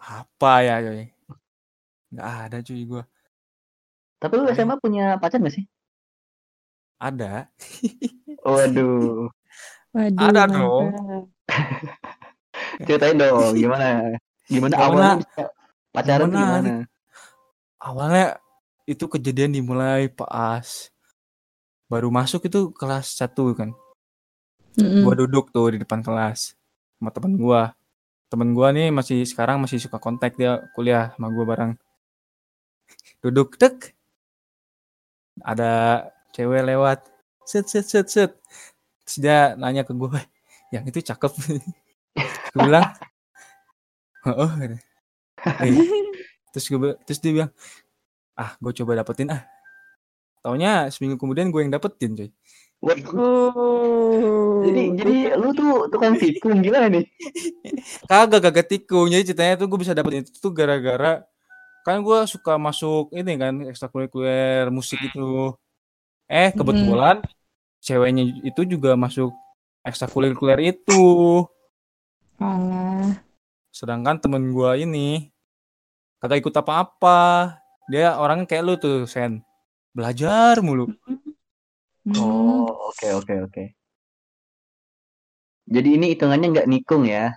Apa 0.00 0.52
ya, 0.66 0.82
coy? 0.82 1.06
Nggak 2.10 2.28
ada 2.50 2.56
cuy 2.66 2.82
gua. 2.84 3.02
Tapi 4.18 4.34
lu 4.40 4.44
SMA 4.50 4.76
punya 4.82 5.20
pacar 5.22 5.38
nggak 5.38 5.54
sih? 5.54 5.64
Ada. 6.98 7.48
Waduh, 8.44 9.30
Waduh, 9.94 10.20
Ada 10.20 10.42
dong. 10.50 10.88
ceritain 12.86 13.16
dong 13.16 13.54
gimana? 13.56 14.18
Gimana 14.50 14.74
Gimana? 14.76 14.84
awalnya 14.84 15.14
pacaran 15.94 16.28
Gimana? 16.28 16.40
gimana? 16.40 16.74
Awalnya 17.80 18.26
itu 18.84 19.04
kejadian 19.08 19.56
dimulai 19.56 20.12
pas 20.12 20.92
baru 21.94 22.10
masuk 22.10 22.50
itu 22.50 22.74
kelas 22.74 23.22
1 23.22 23.30
kan. 23.54 23.70
Mm-mm. 24.74 25.06
Gua 25.06 25.14
duduk 25.14 25.54
tuh 25.54 25.70
di 25.70 25.78
depan 25.78 26.02
kelas 26.02 26.58
sama 26.98 27.14
temen 27.14 27.38
gua. 27.38 27.78
Temen 28.26 28.50
gua 28.50 28.74
nih 28.74 28.90
masih 28.90 29.22
sekarang 29.22 29.62
masih 29.62 29.78
suka 29.78 30.02
kontak 30.02 30.34
dia 30.34 30.58
kuliah 30.74 31.14
sama 31.14 31.30
gua 31.30 31.46
bareng. 31.46 31.72
Duduk 33.22 33.54
tek. 33.54 33.94
Ada 35.38 36.02
cewek 36.34 36.66
lewat. 36.66 37.06
Set 37.46 37.70
set 37.70 37.86
set 37.86 38.10
set. 38.10 38.34
Terus 39.04 39.16
dia 39.20 39.52
nanya 39.60 39.84
ke 39.84 39.92
gue, 39.92 40.20
yang 40.72 40.80
itu 40.88 41.04
cakep. 41.04 41.28
gue 42.56 42.60
bilang, 42.64 42.88
oh, 44.24 44.48
terus 46.56 46.66
gue 46.72 46.96
terus 47.04 47.20
dia 47.20 47.32
bilang, 47.36 47.52
ah 48.32 48.56
gue 48.56 48.72
coba 48.80 49.04
dapetin 49.04 49.28
ah. 49.28 49.44
Taunya 50.44 50.92
seminggu 50.92 51.16
kemudian 51.16 51.48
gue 51.48 51.64
yang 51.64 51.72
dapetin 51.72 52.12
coy. 52.12 52.28
Waduh, 52.84 53.16
Oh. 53.16 54.60
jadi 54.60 54.92
jadi 54.92 55.16
lu 55.40 55.56
tuh 55.56 55.88
tukang 55.88 56.20
tikung 56.20 56.60
gimana 56.60 56.92
nih? 56.92 57.08
Kagak 58.12 58.44
kagak 58.44 58.68
tikung. 58.68 59.08
Jadi 59.08 59.32
ceritanya 59.32 59.56
tuh 59.56 59.72
gue 59.72 59.78
bisa 59.80 59.96
dapetin 59.96 60.20
itu 60.20 60.36
tuh 60.36 60.52
gara-gara 60.52 61.24
kan 61.80 62.04
gue 62.04 62.18
suka 62.28 62.60
masuk 62.60 63.08
ini 63.16 63.40
kan 63.40 63.56
ekstrakurikuler 63.72 64.68
musik 64.68 65.00
itu. 65.00 65.56
Eh 66.28 66.52
kebetulan 66.52 67.24
ceweknya 67.80 68.28
itu 68.44 68.68
juga 68.68 69.00
masuk 69.00 69.32
ekstrakurikuler 69.80 70.76
itu. 70.76 71.04
Alah. 72.36 73.16
Sedangkan 73.72 74.20
temen 74.20 74.52
gue 74.52 74.70
ini 74.84 75.32
kagak 76.20 76.44
ikut 76.44 76.52
apa-apa. 76.52 77.56
Dia 77.88 78.16
orangnya 78.20 78.44
kayak 78.44 78.64
lu 78.64 78.74
tuh, 78.76 79.08
Sen. 79.08 79.40
Belajar 79.94 80.58
mulu. 80.58 80.90
Hmm. 82.04 82.18
Oh, 82.18 82.90
oke 82.90 83.08
oke 83.14 83.34
oke. 83.46 83.64
Jadi 85.64 85.88
ini 85.96 86.12
hitungannya 86.12 86.50
nggak 86.50 86.68
nikung 86.68 87.06
ya? 87.08 87.32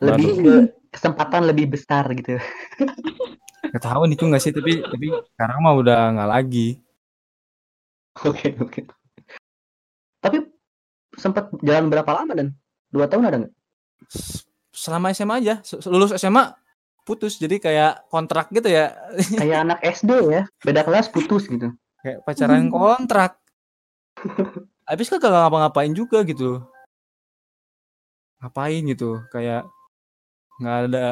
Lebih 0.00 0.32
ke 0.40 0.54
kesempatan 0.90 1.46
lebih 1.46 1.76
besar 1.76 2.08
gitu. 2.16 2.40
Gak 3.70 3.86
tahu 3.86 4.02
nih 4.10 4.18
gak 4.18 4.42
sih, 4.42 4.50
tapi 4.50 4.82
tapi 4.82 5.14
sekarang 5.30 5.62
mah 5.62 5.78
udah 5.78 6.10
nggak 6.10 6.30
lagi. 6.32 6.82
Oke 8.26 8.58
oke. 8.58 8.82
Tapi 10.18 10.42
sempat 11.14 11.54
jalan 11.62 11.86
berapa 11.86 12.10
lama 12.10 12.32
dan? 12.34 12.48
Dua 12.90 13.06
tahun 13.06 13.30
ada 13.30 13.36
nggak? 13.46 13.54
Selama 14.74 15.14
SMA 15.14 15.34
aja, 15.38 15.54
lulus 15.86 16.18
SMA 16.18 16.50
putus. 17.06 17.38
Jadi 17.38 17.62
kayak 17.62 18.10
kontrak 18.10 18.50
gitu 18.50 18.66
ya. 18.66 18.90
Kayak 19.38 19.58
anak 19.70 19.78
SD 19.86 20.10
ya, 20.26 20.42
beda 20.66 20.82
kelas 20.82 21.06
putus 21.06 21.46
gitu. 21.46 21.70
Kayak 22.00 22.18
pacaran 22.24 22.68
kontrak. 22.68 23.36
Habis 24.90 25.06
kan 25.06 25.18
kagak 25.22 25.40
ngapa-ngapain 25.46 25.92
juga 25.94 26.20
gitu. 26.26 26.64
Ngapain 28.40 28.82
gitu, 28.88 29.20
kayak 29.30 29.68
nggak 30.60 30.76
ada 30.92 31.04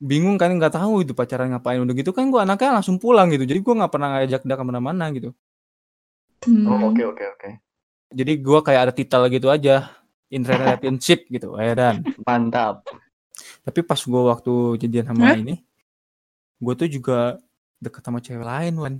bingung 0.00 0.40
kan 0.40 0.48
nggak 0.48 0.72
tahu 0.80 1.04
itu 1.04 1.12
pacaran 1.12 1.52
ngapain 1.52 1.76
udah 1.82 1.92
gitu 1.92 2.14
kan 2.16 2.32
gua 2.32 2.48
anaknya 2.48 2.80
langsung 2.80 2.96
pulang 2.96 3.28
gitu 3.28 3.44
jadi 3.44 3.60
gua 3.60 3.84
nggak 3.84 3.92
pernah 3.92 4.08
ngajak 4.16 4.40
dia 4.48 4.56
ke 4.56 4.64
mana-mana 4.64 5.06
gitu 5.12 5.30
Hmm. 6.40 6.64
Oh 6.64 6.88
oke 6.88 7.04
oke 7.04 7.24
oke. 7.36 7.50
jadi 8.16 8.32
gua 8.40 8.64
kayak 8.64 8.80
ada 8.88 8.92
titel 8.96 9.28
gitu 9.28 9.52
aja 9.52 9.92
in 10.32 10.40
relationship 10.40 11.28
gitu 11.28 11.52
ya 11.60 11.76
dan 11.76 12.00
Mantap. 12.24 12.80
tapi 13.60 13.84
pas 13.84 14.00
gua 14.08 14.32
waktu 14.32 14.80
jadian 14.80 15.12
sama 15.12 15.28
Hah? 15.28 15.36
ini 15.36 15.60
gua 16.56 16.72
tuh 16.72 16.88
juga 16.88 17.36
deket 17.76 18.00
sama 18.00 18.24
cewek 18.24 18.40
lain 18.40 18.72
wan 18.80 18.94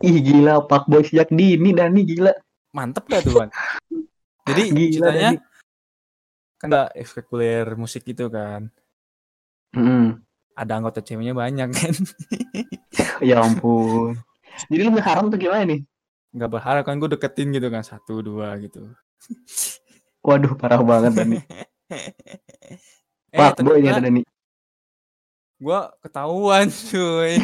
Ih 0.00 0.16
gila 0.18 0.64
Pak 0.64 0.86
Boy 0.86 1.02
sejak 1.02 1.28
dini 1.30 1.70
Dani 1.70 2.00
gila. 2.02 2.32
mantep 2.70 3.04
gak 3.04 3.22
tuh 3.22 3.34
wan 3.36 3.50
jadi 4.46 4.62
Gila, 4.70 5.10
ceritanya 5.10 5.30
Dani. 5.34 5.38
kan 6.56 6.68
ada 6.68 6.82
ekskulikuler 6.94 7.66
musik 7.74 8.04
gitu 8.04 8.28
kan 8.28 8.70
Mm-mm. 9.70 10.22
ada 10.52 10.72
anggota 10.72 11.00
ceweknya 11.00 11.32
banyak 11.32 11.68
kan 11.68 11.94
Ya 13.22 13.40
ampun. 13.40 14.16
Jadi 14.66 14.82
lu 14.82 14.96
haram 14.98 15.28
tuh 15.28 15.36
gimana 15.36 15.64
nih? 15.64 15.80
nggak 16.30 16.46
berharap 16.48 16.82
kan 16.84 16.94
gue 16.96 17.10
deketin 17.10 17.50
gitu 17.50 17.68
kan 17.68 17.82
satu 17.82 18.20
dua 18.20 18.54
gitu 18.56 18.86
Waduh 20.26 20.54
parah 20.54 20.78
banget 20.80 21.12
Dani. 21.12 21.38
eh 23.28 23.34
Pak 23.34 23.60
Boy 23.60 23.78
ini 23.78 23.90
ternyata 23.90 24.04
Dani. 24.06 24.22
gue 25.58 25.80
ketahuan 26.00 26.66
cuy 26.70 27.34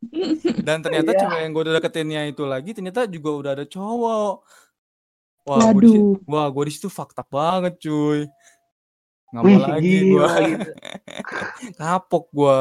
dan 0.66 0.80
ternyata 0.80 1.12
Iya. 1.12 1.20
cewek 1.20 1.38
yang 1.44 1.50
gue 1.52 1.62
udah 1.68 1.74
deketinnya 1.76 2.20
itu 2.26 2.42
lagi 2.44 2.70
ternyata 2.72 3.04
juga 3.04 3.30
udah 3.36 3.50
ada 3.56 3.64
cowok. 3.64 4.34
Wah 5.44 5.58
gue 5.72 5.82
di 5.82 5.92
Waduh. 5.96 6.24
wah 6.24 6.46
gue 6.48 6.64
di 6.68 6.72
situ 6.72 6.88
fakta 6.88 7.20
banget 7.22 7.76
cuy. 7.78 8.24
Nggak 9.30 9.42
mau 9.46 9.60
lagi 9.62 9.94
gue 10.10 10.26
kapok 11.80 12.26
gue 12.30 12.56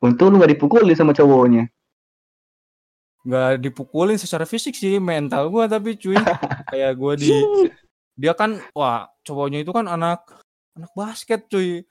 Untung 0.00 0.32
lu 0.32 0.40
gak 0.40 0.52
dipukulin 0.56 0.96
sama 0.96 1.12
cowoknya. 1.12 1.68
nggak 3.20 3.60
dipukulin 3.60 4.16
secara 4.16 4.48
fisik 4.48 4.72
sih 4.72 4.96
mental 4.96 5.52
gue 5.52 5.64
tapi 5.68 5.92
cuy. 5.94 6.16
Kayak 6.72 6.92
gue 6.96 7.12
di 7.20 7.30
dia 8.16 8.32
kan 8.32 8.56
wah 8.72 9.08
cowoknya 9.20 9.60
itu 9.60 9.72
kan 9.72 9.84
anak 9.84 10.24
anak 10.72 10.88
basket 10.96 11.44
cuy 11.48 11.84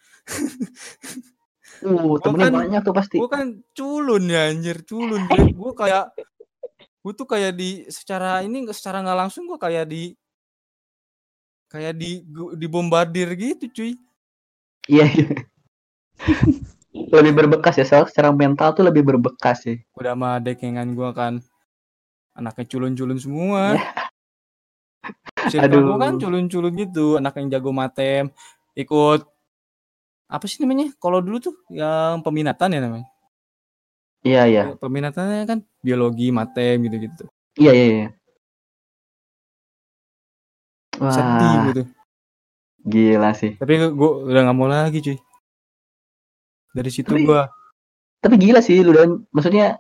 Uh, 1.81 2.19
temennya 2.19 2.45
kan- 2.45 2.57
banyak 2.59 2.81
tuh 2.81 2.93
pasti. 2.93 3.15
gue 3.15 3.29
kan 3.29 3.47
culun 3.71 4.23
ya 4.25 4.47
anjir 4.47 4.83
culun 4.83 5.21
gue 5.25 5.37
gue 5.59 5.71
kayak 5.73 6.05
gue 6.99 7.13
tuh 7.13 7.23
kayak 7.25 7.53
di 7.53 7.69
secara 7.87 8.41
ini 8.41 8.67
secara 8.69 8.99
nggak 8.99 9.17
langsung 9.17 9.45
gue 9.45 9.55
kayak 9.55 9.85
di 9.85 10.11
kayak 11.67 11.95
di 11.95 12.25
dibombardir 12.55 13.29
gitu 13.33 13.65
cuy 13.69 13.93
Iya, 14.85 15.05
iya. 15.05 15.29
lebih 17.15 17.33
berbekas 17.35 17.77
ya, 17.77 17.85
soal 17.85 18.03
secara 18.03 18.33
mental 18.33 18.73
tuh 18.73 18.81
lebih 18.81 19.05
berbekas 19.05 19.61
sih. 19.63 19.77
udah 19.93 20.13
sama 20.13 20.31
dekengan 20.37 20.89
gue 20.91 21.09
kan 21.11 21.33
anaknya 22.33 22.65
culun-culun 22.67 23.15
semua 23.15 23.77
Circle 25.45 25.81
gue 25.85 25.95
kan 25.95 26.13
Aduh. 26.13 26.21
culun-culun 26.21 26.73
gitu 26.75 27.07
anak 27.15 27.37
yang 27.37 27.47
jago 27.49 27.71
matem 27.71 28.33
ikut 28.73 29.23
apa 30.29 30.45
sih 30.45 30.61
namanya 30.61 30.93
kalau 30.97 31.19
dulu 31.19 31.41
tuh 31.41 31.55
yang 31.69 32.21
peminatan 32.21 32.69
ya 32.71 32.81
namanya 32.81 33.07
Iya, 34.19 34.41
iya. 34.45 34.63
peminatannya 34.75 35.47
kan 35.47 35.59
biologi 35.79 36.29
matem 36.29 36.85
gitu-gitu 36.85 37.23
Iya, 37.55 37.71
iya, 37.71 37.85
iya. 37.89 38.07
sedih 40.99 41.49
Wah, 41.49 41.65
gitu 41.71 41.83
gila 42.81 43.31
sih. 43.31 43.55
tapi 43.55 43.79
gue 43.79 43.89
udah 44.23 44.41
nggak 44.43 44.57
mau 44.57 44.67
lagi 44.67 44.99
cuy 44.99 45.17
dari 46.71 46.89
situ 46.89 47.09
Tapi- 47.09 47.25
gue 47.25 47.41
Tapi 48.19 48.35
gila 48.35 48.59
sih 48.59 48.83
lu 48.83 48.91
dan 48.91 49.23
maksudnya 49.31 49.79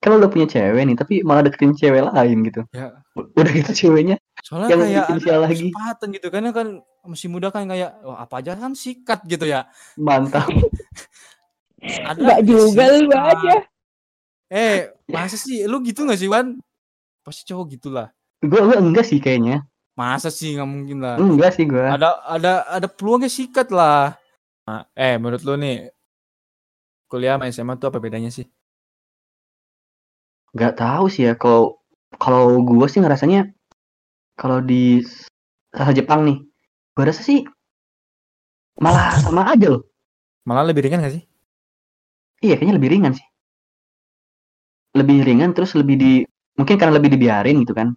kalau 0.00 0.16
lu 0.16 0.26
punya 0.26 0.48
cewek 0.48 0.82
nih, 0.82 0.96
tapi 0.96 1.20
malah 1.20 1.44
deketin 1.44 1.76
cewek 1.76 2.02
lain 2.02 2.42
gitu. 2.42 2.64
Ya. 2.72 2.90
Udah 3.14 3.52
gitu 3.52 3.70
ceweknya 3.70 4.16
soalnya 4.42 4.74
yang 4.74 5.06
kayak 5.06 5.22
ada 5.22 5.38
lagi. 5.46 5.70
kesempatan 5.70 6.06
gitu. 6.18 6.26
Karena 6.34 6.50
kan 6.50 6.66
masih 7.06 7.30
muda 7.30 7.54
kan 7.54 7.62
kayak 7.70 7.94
wah 8.02 8.18
apa 8.18 8.42
aja 8.42 8.58
kan 8.58 8.74
sikat 8.74 9.22
gitu 9.30 9.46
ya. 9.46 9.70
Mantap. 9.94 10.50
ada 12.10 12.18
Enggak 12.18 12.40
juga 12.42 12.84
lu 12.98 13.10
aja. 13.14 13.54
eh 14.50 14.90
masa 15.06 15.38
sih? 15.38 15.62
Lu 15.70 15.78
gitu 15.86 16.02
gak 16.04 16.18
sih 16.18 16.26
Wan? 16.26 16.58
Pasti 17.22 17.46
cowok 17.46 17.78
gitulah. 17.78 18.10
Gue 18.42 18.58
gue 18.58 18.76
enggak 18.76 19.06
sih 19.06 19.22
kayaknya. 19.22 19.62
masa 19.94 20.28
sih? 20.34 20.58
Nggak 20.58 20.68
mungkin 20.68 20.98
lah. 20.98 21.16
Enggak 21.22 21.54
sih 21.54 21.62
gue. 21.62 21.78
ada 21.78 22.18
ada 22.26 22.66
ada 22.66 22.88
peluangnya 22.90 23.30
sikat 23.30 23.70
lah. 23.70 24.18
Nah, 24.66 24.86
eh 24.98 25.18
menurut 25.22 25.42
lu 25.46 25.54
nih 25.54 25.90
kuliah 27.06 27.38
sama 27.38 27.46
SMA 27.50 27.74
tuh 27.78 27.94
apa 27.94 27.98
bedanya 28.02 28.30
sih? 28.34 28.46
Gak 30.52 30.76
tahu 30.80 31.06
sih 31.08 31.30
ya. 31.30 31.34
Kalau 31.38 31.78
kalau 32.18 32.60
gue 32.60 32.86
sih 32.90 33.00
ngerasanya 33.00 33.52
kalau 34.42 34.58
di 34.58 34.98
bahasa 35.70 35.94
Jepang 35.94 36.26
nih, 36.26 36.42
gue 36.98 37.04
rasa 37.06 37.22
sih 37.22 37.46
malah 38.82 39.14
sama 39.22 39.46
aja 39.54 39.78
loh. 39.78 39.86
malah 40.42 40.66
lebih 40.66 40.82
ringan 40.82 41.06
gak 41.06 41.14
sih 41.14 41.24
Iya, 42.42 42.58
kayaknya 42.58 42.74
lebih 42.82 42.90
ringan 42.90 43.14
sih. 43.14 43.26
Lebih 44.98 45.22
ringan 45.22 45.54
terus 45.54 45.78
lebih 45.78 45.94
di 45.94 46.12
mungkin 46.58 46.74
karena 46.74 46.98
lebih 46.98 47.14
dibiarin 47.14 47.62
gitu 47.62 47.70
kan 47.70 47.94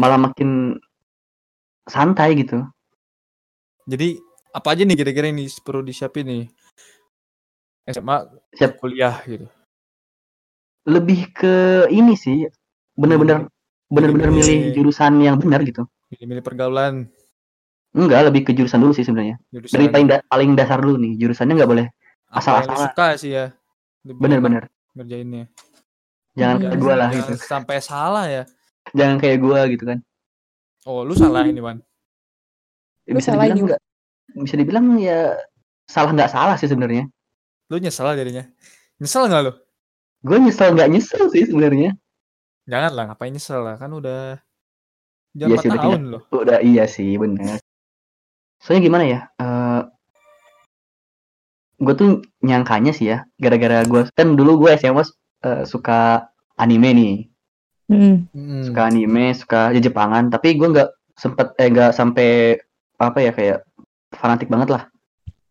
malah 0.00 0.16
makin 0.16 0.80
santai 1.86 2.34
gitu 2.40 2.64
Jadi 3.84 4.16
apa 4.56 4.72
aja 4.72 4.82
nih 4.88 4.96
kira-kira 4.96 5.28
ini 5.28 5.44
perlu 5.60 5.84
disiapin 5.84 6.24
nih? 6.24 6.44
SMA 7.92 8.16
Siap. 8.56 8.80
kuliah 8.80 9.20
gitu. 9.28 9.44
lebih 10.88 11.32
ke 11.36 11.84
ini 11.92 12.16
sih 12.16 12.48
bener-bener 12.96 13.48
bener-bener 13.94 14.30
milih 14.30 14.72
jurusan 14.72 15.12
yang 15.18 15.36
benar 15.38 15.62
gitu 15.62 15.86
Milih-milih 16.10 16.42
pergaulan 16.42 17.06
enggak 17.90 18.26
lebih 18.26 18.42
ke 18.42 18.52
jurusan 18.52 18.78
dulu 18.78 18.90
sih 18.90 19.02
sebenarnya 19.02 19.38
dari 19.50 19.86
paling 19.86 20.06
da- 20.06 20.24
paling 20.26 20.50
dasar 20.52 20.78
dulu 20.78 20.98
nih 20.98 21.14
jurusannya 21.16 21.54
nggak 21.54 21.70
boleh 21.70 21.86
asal-asalan. 22.28 22.90
suka 22.90 23.06
sih 23.14 23.30
ya. 23.30 23.54
Bener-bener 24.02 24.66
ngerjainnya. 24.92 25.46
jangan 26.34 26.56
Hmm. 26.58 26.62
kayak 26.66 26.76
gue 26.76 26.94
lah 26.94 27.08
gitu 27.10 27.32
sampai 27.38 27.76
salah 27.78 28.26
ya. 28.26 28.42
jangan 28.90 29.16
kayak 29.16 29.38
gue 29.38 29.60
gitu 29.72 29.84
kan 29.86 29.98
Oh, 30.84 31.00
lu 31.00 31.14
salah 31.14 31.48
ini, 31.48 31.64
Wan. 31.64 31.80
Ya, 33.06 33.14
Lu 33.14 33.16
bisa 33.16 33.32
salah 33.32 33.48
nggak 33.48 33.80
bisa 34.36 34.54
dibilang 34.54 34.98
ya 34.98 35.32
salah 35.86 36.12
nggak 36.12 36.28
salah 36.28 36.56
sih 36.58 36.66
sebenarnya 36.66 37.08
Lu 37.72 37.78
nyesel 37.78 38.12
jadinya. 38.12 38.44
Nyesel 38.98 39.24
nggak 39.24 39.42
lu? 39.42 39.52
gue 40.20 40.36
nyesel 40.40 40.72
nggak 40.72 40.88
nyesel 40.90 41.24
sih 41.30 41.44
sebenarnya 41.44 41.94
Jangan 42.64 42.90
lah, 42.92 43.04
ngapain 43.08 43.32
nyesel 43.32 43.60
lah. 43.60 43.76
Kan 43.76 43.92
udah 43.92 44.40
udah 45.34 45.46
Iya 45.50 45.56
4 45.58 45.62
sih, 45.62 45.68
udah 45.68 45.82
tahun 45.82 46.02
loh. 46.14 46.22
udah 46.30 46.58
iya 46.62 46.84
sih 46.86 47.18
bener 47.18 47.58
soalnya 48.62 48.86
gimana 48.86 49.02
ya 49.04 49.20
eh 49.34 49.80
gue 51.76 51.94
tuh 51.98 52.10
nyangkanya 52.40 52.94
sih 52.94 53.10
ya 53.10 53.26
gara-gara 53.36 53.82
gue 53.82 54.06
kan 54.14 54.38
dulu 54.38 54.62
gue 54.62 54.78
SMA 54.78 55.02
eh, 55.42 55.62
suka 55.66 56.30
anime 56.56 56.90
nih 56.94 57.14
Hmm. 57.84 58.24
Mm. 58.32 58.64
suka 58.64 58.88
anime 58.88 59.36
suka 59.36 59.68
Jepangan 59.76 60.32
tapi 60.32 60.56
gue 60.56 60.72
nggak 60.72 60.88
sempet 61.20 61.52
eh 61.60 61.68
nggak 61.68 61.92
sampai 61.92 62.56
apa 62.96 63.18
ya 63.20 63.28
kayak 63.28 63.58
fanatik 64.16 64.48
banget 64.48 64.72
lah 64.72 64.82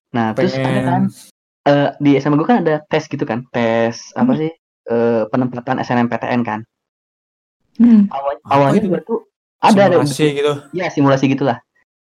nah 0.10 0.34
terus 0.34 0.58
ada 0.58 0.82
kan 0.82 1.02
Pengen 1.12 1.70
eh, 1.70 1.90
di 2.00 2.18
SMA 2.18 2.34
gue 2.34 2.48
kan 2.48 2.66
ada 2.66 2.82
tes 2.90 3.06
gitu 3.06 3.22
kan 3.22 3.46
tes 3.52 4.16
apa 4.18 4.32
Hmm. 4.32 4.40
sih 4.42 4.52
eh, 4.90 5.24
penempatan 5.30 5.78
SNMPTN 5.78 6.42
kan 6.42 6.66
Hmm. 7.74 8.06
Awal, 8.08 8.34
awalnya 8.46 8.82
gue 8.82 9.02
tuh 9.02 9.20
ada 9.58 9.88
ada 9.88 9.96
simulasi 10.00 10.26
gitu. 10.36 10.54
ya 10.72 10.88
simulasi 10.88 11.26
gitulah 11.26 11.58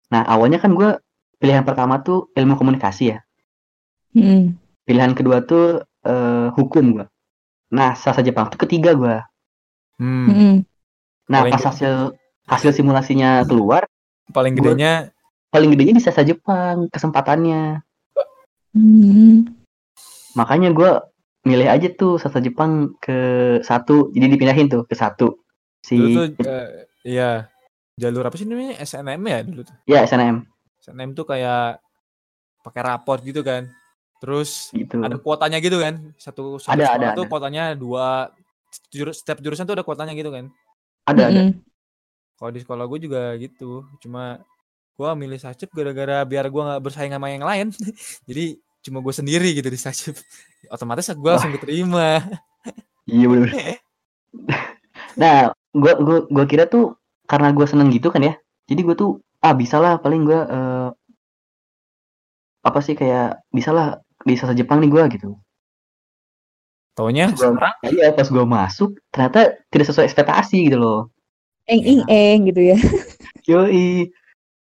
nah 0.09 0.25
awalnya 0.25 0.57
kan 0.57 0.72
gue 0.72 0.98
pilihan 1.37 1.62
pertama 1.62 2.01
tuh 2.01 2.31
ilmu 2.33 2.55
komunikasi 2.55 3.12
ya 3.12 3.18
Hmm. 4.11 4.59
pilihan 4.83 5.12
kedua 5.12 5.40
tuh 5.40 5.81
eh, 6.03 6.48
hukum 6.53 6.98
gue 6.98 7.07
nah 7.70 7.94
sastra 7.94 8.20
Jepang 8.20 8.48
tuh 8.48 8.59
ketiga 8.59 8.92
gue 8.92 9.16
Hmm. 9.96 10.27
Hmm. 10.27 10.57
nah 11.27 11.40
Paling 11.40 11.53
pas 11.53 11.62
hasil 11.64 12.11
hasil 12.44 12.70
simulasinya 12.72 13.44
keluar 13.44 13.87
Paling 14.29 14.53
Gua- 14.53 14.72
gedenya 14.72 15.12
paling 15.48 15.70
gedenya 15.70 15.94
di 15.94 16.03
sastra 16.03 16.22
Jepang 16.22 16.88
kesempatannya 16.88 17.85
Hmm. 18.72 19.53
makanya 20.33 20.72
gue 20.72 20.90
milih 21.44 21.68
aja 21.68 21.88
tuh 21.92 22.16
sastra 22.16 22.40
Jepang 22.40 22.96
ke 22.96 23.18
satu 23.61 24.09
jadi 24.11 24.33
dipindahin 24.33 24.66
tuh 24.66 24.83
ke 24.83 24.94
satu 24.94 25.41
si 25.82 25.98
dulu 25.98 26.08
tuh 26.14 26.24
eh, 26.46 26.86
iya 27.02 27.50
jalur 27.98 28.24
apa 28.24 28.38
sih 28.38 28.46
namanya 28.46 28.78
SNM 28.80 29.22
ya 29.26 29.38
dulu 29.42 29.62
tuh. 29.66 29.76
ya 29.84 30.06
SNM 30.06 30.46
SNM 30.82 31.14
tuh 31.14 31.26
kayak 31.26 31.78
pakai 32.62 32.82
raport 32.82 33.22
gitu 33.22 33.42
kan. 33.46 33.70
Terus 34.22 34.70
gitu 34.74 35.02
ada 35.02 35.18
kuotanya 35.18 35.58
gitu 35.58 35.78
kan. 35.82 35.98
Satu 36.18 36.58
satu 36.58 36.78
Ada, 36.78 36.86
ada, 36.94 37.06
tuh 37.14 37.26
ada. 37.26 37.30
kuotanya 37.30 37.64
dua 37.74 38.30
jurus, 38.90 39.22
setiap 39.22 39.42
jurusan 39.42 39.66
tuh 39.66 39.78
ada 39.78 39.86
kuotanya 39.86 40.14
gitu 40.14 40.30
kan. 40.34 40.50
ada 41.06 41.30
ada 41.30 41.42
Hmm. 41.50 41.58
Kalau 42.38 42.50
di 42.50 42.60
sekolah 42.62 42.84
gue 42.90 42.98
juga 43.06 43.22
gitu. 43.38 43.86
Cuma 44.02 44.42
gue 44.98 45.08
milih 45.14 45.38
Sacip 45.38 45.70
gara-gara 45.70 46.26
biar 46.26 46.50
gue 46.50 46.62
nggak 46.62 46.82
bersaing 46.82 47.14
sama 47.14 47.30
yang 47.30 47.46
lain. 47.46 47.70
Jadi 48.28 48.58
cuma 48.82 48.98
gue 48.98 49.14
sendiri 49.14 49.54
gitu 49.54 49.70
di 49.70 49.78
Sacip. 49.78 50.18
Otomatis 50.70 51.10
gue 51.10 51.30
langsung 51.30 51.54
diterima. 51.54 52.22
iya 53.02 53.26
bener 53.26 53.50
nah 55.20 55.50
gue 55.72 55.92
gua 56.00 56.18
gua 56.28 56.44
kira 56.44 56.64
tuh 56.68 56.96
karena 57.26 57.48
gue 57.56 57.66
seneng 57.68 57.88
gitu 57.92 58.12
kan 58.12 58.20
ya 58.20 58.35
jadi 58.68 58.80
gue 58.85 58.94
tuh 58.96 59.11
ah 59.40 59.56
bisa 59.56 59.80
lah 59.80 59.96
paling 59.98 60.22
gue 60.28 60.37
eh, 60.37 60.88
apa 62.62 62.78
sih 62.78 62.94
kayak 62.94 63.42
bisa 63.50 63.74
lah 63.74 63.98
di 64.22 64.38
sastra 64.38 64.54
Jepang 64.54 64.78
nih 64.78 64.90
gue 64.92 65.02
gitu 65.18 65.28
Taunya 66.92 67.32
sekarang 67.32 67.72
Iya 67.88 68.12
pas 68.12 68.28
gue 68.28 68.44
masuk 68.44 69.00
ternyata 69.08 69.56
tidak 69.72 69.88
sesuai 69.88 70.12
ekspektasi 70.12 70.68
gitu 70.68 70.76
loh. 70.76 71.00
Eng 71.64 71.80
Ya. 71.80 71.88
ing 71.88 72.00
eng 72.04 72.38
gitu 72.52 72.61
ya. 72.61 72.76
Yoi. 73.48 74.12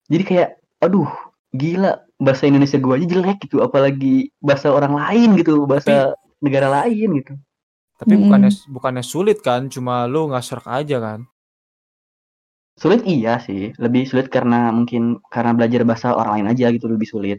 Jadi 0.09 0.23
kayak 0.25 0.57
aduh 0.81 1.09
gila 1.53 2.01
bahasa 2.17 2.49
Indonesia 2.49 2.81
gue 2.81 2.93
aja 2.97 3.07
jelek 3.07 3.45
gitu 3.45 3.61
apalagi 3.61 4.33
bahasa 4.40 4.73
orang 4.73 4.97
lain 4.97 5.37
gitu 5.37 5.69
bahasa 5.69 6.17
negara 6.40 6.73
lain 6.83 7.21
gitu. 7.21 7.37
Tapi 8.05 8.14
Mm-mm. 8.14 8.23
bukannya 8.23 8.51
bukannya 8.77 9.05
sulit 9.12 9.38
kan, 9.49 9.62
cuma 9.75 9.95
lu 10.12 10.21
nggak 10.29 10.45
serak 10.47 10.69
aja 10.79 10.97
kan. 11.07 11.21
Sulit 12.83 13.01
iya 13.14 13.35
sih 13.47 13.62
lebih 13.85 14.03
sulit 14.11 14.27
karena 14.35 14.59
mungkin 14.77 15.03
karena 15.35 15.53
belajar 15.59 15.81
bahasa 15.88 16.09
orang 16.21 16.33
lain 16.35 16.51
aja 16.53 16.67
gitu 16.77 16.87
lebih 16.95 17.09
sulit. 17.14 17.38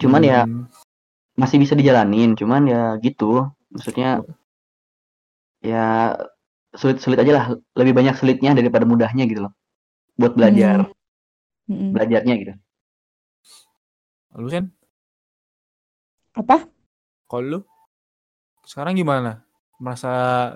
Cuman 0.00 0.22
ya 0.30 0.38
Hmm. 0.44 0.66
masih 1.40 1.58
bisa 1.62 1.74
dijalanin 1.80 2.30
cuman 2.40 2.62
ya 2.72 2.82
gitu 3.04 3.24
maksudnya 3.72 4.08
ya 5.62 6.16
sulit-sulit 6.80 7.18
aja 7.22 7.32
lah 7.38 7.44
lebih 7.80 7.92
banyak 7.98 8.14
sulitnya 8.18 8.50
daripada 8.58 8.84
mudahnya 8.88 9.24
gitu 9.30 9.40
loh 9.48 9.52
buat 10.20 10.34
belajar 10.38 10.88
Hmm. 11.68 11.94
belajarnya 11.94 12.34
gitu. 12.42 12.52
Lu 14.36 14.48
kan 14.52 14.64
Apa? 16.34 16.68
kalau 17.30 17.46
lu 17.50 17.58
sekarang 18.66 18.94
gimana? 18.94 19.42
Merasa 19.82 20.10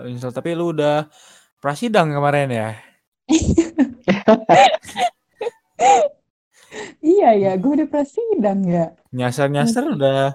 nyesel 0.07 0.31
tapi 0.31 0.55
lu 0.55 0.71
udah 0.71 1.11
prasidang 1.59 2.11
kemarin 2.15 2.49
ya. 2.51 2.69
Iya 7.01 7.31
ya, 7.39 7.53
gue 7.55 7.73
udah 7.79 7.89
prasidang 7.89 8.67
ya. 8.67 8.93
Nyasar-nyasar 9.15 9.97
udah 9.97 10.35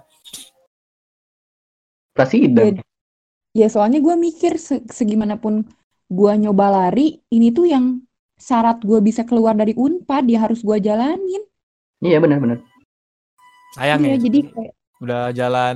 Presiden. 2.15 2.79
Ya 3.51 3.67
soalnya 3.67 3.99
gue 3.99 4.15
mikir 4.15 4.55
se- 4.55 4.83
segimanapun 4.87 5.67
gue 6.07 6.31
nyoba 6.39 6.71
lari, 6.71 7.19
ini 7.31 7.51
tuh 7.51 7.67
yang 7.67 7.99
syarat 8.39 8.79
gue 8.83 8.99
bisa 9.03 9.23
keluar 9.27 9.55
dari 9.55 9.75
Unpad, 9.75 10.27
dia 10.27 10.39
harus 10.43 10.63
gue 10.63 10.77
jalanin. 10.79 11.43
Iya 12.01 12.17
benar-benar. 12.19 12.63
sayang 13.75 14.03
Iya, 14.03 14.15
ya. 14.15 14.23
jadi 14.27 14.39
kayak, 14.51 14.73
Udah 14.99 15.23
jalan 15.31 15.75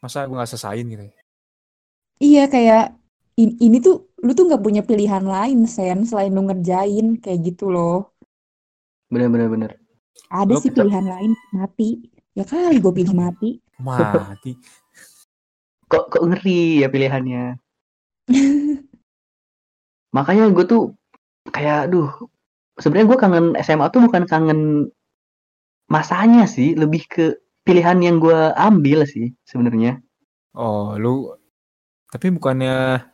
masa 0.00 0.24
gue 0.24 0.36
nggak 0.36 0.48
selesaiin 0.48 0.86
gitu. 0.88 1.04
ya. 1.04 1.12
Iya 2.18 2.44
kayak 2.46 2.94
in- 3.38 3.58
ini 3.58 3.78
tuh 3.78 4.10
lu 4.18 4.34
tuh 4.34 4.50
nggak 4.50 4.62
punya 4.62 4.82
pilihan 4.82 5.22
lain, 5.22 5.62
Sen, 5.70 6.02
selain 6.02 6.34
lu 6.34 6.42
ngerjain 6.46 7.22
kayak 7.22 7.40
gitu 7.54 7.70
loh. 7.70 8.10
Benar-benar 9.08 9.48
benar. 9.48 9.70
Ada 10.28 10.52
Lu 10.52 10.60
sih 10.60 10.68
kecap- 10.74 10.84
pilihan 10.84 11.06
lain, 11.06 11.32
mati. 11.54 12.02
Ya 12.34 12.42
kali 12.44 12.82
gue 12.82 12.92
pilih 12.92 13.14
mati. 13.14 13.62
Mati. 13.78 14.52
Kok 15.90 16.12
kok 16.12 16.20
ngeri 16.26 16.84
ya 16.84 16.92
pilihannya. 16.92 17.56
Makanya 20.16 20.52
gue 20.52 20.64
tuh 20.68 20.82
kayak 21.48 21.88
aduh 21.88 22.12
sebenarnya 22.76 23.08
gue 23.08 23.18
kangen 23.18 23.46
SMA 23.64 23.88
tuh 23.88 24.04
bukan 24.04 24.28
kangen 24.28 24.60
masanya 25.88 26.44
sih, 26.44 26.76
lebih 26.76 27.08
ke 27.08 27.24
pilihan 27.64 27.96
yang 28.04 28.20
gue 28.20 28.52
ambil 28.52 29.08
sih 29.08 29.32
sebenarnya. 29.48 29.96
Oh, 30.52 30.92
lu 31.00 31.32
tapi 32.08 32.26
bukannya 32.30 33.04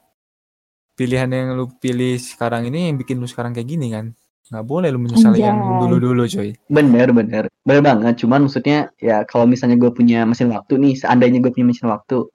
pilihan 0.94 1.26
yang 1.26 1.48
lu 1.54 1.66
pilih 1.74 2.14
sekarang 2.16 2.70
ini 2.70 2.88
yang 2.88 2.96
bikin 2.96 3.18
lu 3.18 3.26
sekarang 3.26 3.50
kayak 3.50 3.66
gini 3.66 3.90
kan? 3.90 4.14
Nggak 4.44 4.66
boleh 4.68 4.88
lu 4.92 5.00
menyesali 5.00 5.40
yang 5.40 5.56
Anjay. 5.56 5.80
dulu-dulu 5.82 6.22
coy. 6.28 6.50
Bener 6.68 7.08
bener 7.10 7.44
bener 7.64 7.80
banget. 7.82 8.14
Cuman 8.20 8.44
maksudnya 8.44 8.92
ya 9.00 9.24
kalau 9.24 9.44
misalnya 9.44 9.74
gue 9.74 9.90
punya 9.90 10.22
mesin 10.22 10.52
waktu 10.52 10.76
nih, 10.76 10.94
seandainya 10.94 11.40
gue 11.40 11.50
punya 11.50 11.66
mesin 11.66 11.88
waktu, 11.88 12.28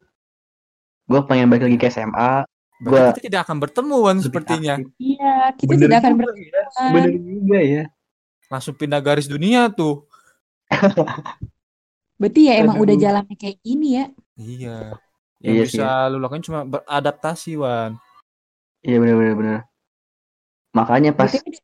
gue 1.06 1.22
pengen 1.26 1.48
balik 1.48 1.70
lagi 1.70 1.78
ke 1.78 1.88
SMA. 1.88 2.44
Gua- 2.80 3.12
kita 3.12 3.24
tidak 3.24 3.42
akan 3.44 3.58
bertemu 3.60 3.96
Wan 4.00 4.16
lebih 4.18 4.26
sepertinya. 4.26 4.74
aktif. 4.80 4.92
Iya, 4.98 5.34
kita 5.54 5.68
Bener 5.70 5.84
tidak 5.86 5.98
akan 6.00 6.14
bertemu. 6.16 6.42
ya. 6.42 6.64
Bener 6.90 7.10
juga 7.14 7.60
ya. 7.62 7.84
Langsung 8.50 8.74
pindah 8.74 9.00
garis 9.00 9.28
dunia 9.28 9.62
tuh. 9.70 10.08
Berarti 12.16 12.42
ya 12.48 12.54
emang 12.60 12.78
udah 12.78 12.96
Aduh. 12.96 13.04
jalannya 13.04 13.36
kayak 13.36 13.58
gini 13.62 13.88
ya. 13.96 14.06
Iya. 14.36 14.78
Yang 15.40 15.56
Iya 15.56 15.64
bisa 15.72 15.88
lu 16.12 16.18
lakukan 16.20 16.44
cuma 16.44 16.60
beradaptasi 16.68 17.56
Wan. 17.56 17.96
Iya 18.84 18.98
bener 19.00 19.16
bener 19.16 19.36
bener. 19.40 19.60
Makanya 20.76 21.12
pas 21.16 21.32
dari, 21.32 21.60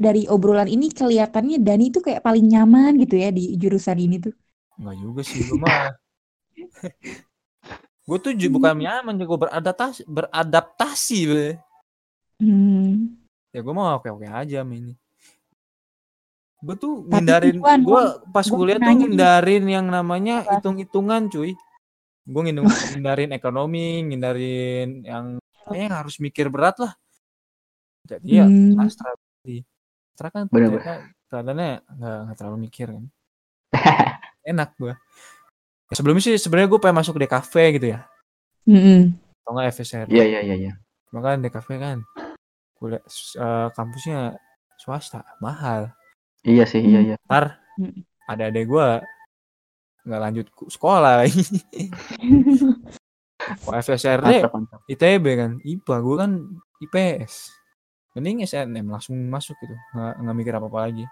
dari 0.00 0.22
obrolan 0.26 0.66
ini 0.66 0.88
kelihatannya 0.88 1.60
Dani 1.60 1.92
tuh 1.92 2.02
kayak 2.04 2.24
paling 2.24 2.48
nyaman 2.48 2.96
gitu 2.98 3.20
ya 3.20 3.28
di 3.28 3.54
jurusan 3.60 4.00
ini 4.00 4.16
tuh. 4.18 4.32
Enggak 4.80 4.96
juga 4.96 5.20
sih 5.20 5.40
gue 5.44 5.58
mah. 5.60 5.70
Gue 8.10 8.18
tuh 8.18 8.34
ju- 8.34 8.50
bukan 8.50 8.74
nyaman, 8.74 9.22
gue 9.22 9.38
beradaptasi, 9.38 10.02
beradaptasi. 10.10 11.18
Bre. 11.30 11.50
Hmm. 12.42 13.14
Ya 13.54 13.62
gue 13.62 13.70
mau 13.70 13.86
oke-oke 13.94 14.26
aja 14.26 14.66
ini. 14.66 14.98
Gue 16.58 16.74
tuh 16.74 17.06
Tapi 17.06 17.22
ngindarin, 17.22 17.56
gue 17.62 18.02
pas 18.34 18.42
gua 18.50 18.56
kuliah 18.58 18.82
tuh 18.82 18.90
nih. 18.90 18.96
ngindarin 18.98 19.64
yang 19.70 19.86
namanya 19.86 20.42
hitung-hitungan 20.42 21.30
cuy. 21.30 21.54
Gue 22.26 22.42
ngindarin 22.46 23.30
ekonomi, 23.32 24.04
ngindarin 24.06 25.02
yang 25.02 25.24
kayaknya 25.66 25.88
harus 26.04 26.16
mikir 26.20 26.46
berat 26.52 26.76
lah. 26.78 26.92
Jadi 28.06 28.28
ya 28.40 28.46
Hmm. 28.46 28.76
sastra. 28.76 29.10
Jadi, 29.44 29.64
Sastra 30.12 30.28
kan 30.34 30.44
kelihatannya 30.52 31.70
nggak 31.96 32.16
nggak 32.26 32.36
terlalu 32.36 32.58
mikir 32.68 32.86
kan. 32.92 33.04
Enak 34.50 34.76
gue. 34.76 34.94
Ya, 35.90 35.94
sebelumnya 35.96 36.22
sih 36.22 36.36
sebenarnya 36.36 36.68
gue 36.70 36.80
pengen 36.82 36.98
masuk 37.00 37.16
DKV 37.18 37.54
gitu 37.80 37.86
ya. 37.96 38.00
Mm-mm. 38.68 39.16
Atau 39.42 39.50
nggak 39.56 39.66
FSR. 39.74 40.06
Iya 40.12 40.24
iya 40.28 40.40
iya 40.44 40.56
iya. 40.58 40.72
Makanya 41.10 41.48
DKV 41.48 41.68
kan 41.80 41.98
kuliah 42.76 43.02
eh, 43.36 43.68
kampusnya 43.76 44.36
swasta, 44.80 45.20
mahal. 45.44 45.92
Iya 46.40 46.64
sih, 46.64 46.80
iya 46.80 47.00
iya. 47.04 47.16
Ntar 47.28 47.60
Hmm. 47.80 48.04
ada 48.28 48.52
adek 48.52 48.68
gua 48.68 49.00
nggak 50.10 50.22
lanjut 50.26 50.46
sekolah 50.66 51.22
lagi. 51.22 51.38
Kalau 53.40 53.76
FSRD. 53.80 54.44
ITB 54.90 55.24
kan, 55.38 55.50
IPA 55.62 55.96
gua 56.02 56.16
kan 56.26 56.32
IPS. 56.82 57.54
Mending 58.18 58.42
SNM 58.42 58.90
langsung 58.90 59.14
masuk 59.30 59.54
gitu, 59.62 59.74
nggak 59.94 60.14
nggak 60.18 60.36
mikir 60.36 60.52
apa 60.58 60.66
apa 60.66 60.78
lagi. 60.82 61.04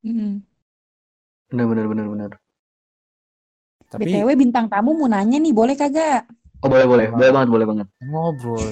Mm. 0.00 0.40
Bener 1.52 1.66
bener 1.68 1.86
bener 1.92 2.06
bener. 2.08 2.30
Tapi 3.92 4.08
BTW 4.08 4.28
bintang 4.40 4.72
tamu 4.72 4.96
mau 4.96 5.04
nanya 5.04 5.36
nih, 5.36 5.52
boleh 5.52 5.76
kagak? 5.76 6.24
Oh 6.64 6.68
boleh 6.72 6.88
boleh, 6.88 7.06
boleh 7.12 7.30
banget 7.36 7.48
boleh 7.52 7.66
banget. 7.68 7.88
ngobrol. 8.00 8.64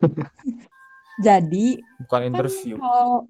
Jadi 1.26 1.80
bukan 2.04 2.20
kan 2.20 2.28
interview. 2.28 2.76
kalau 2.76 3.28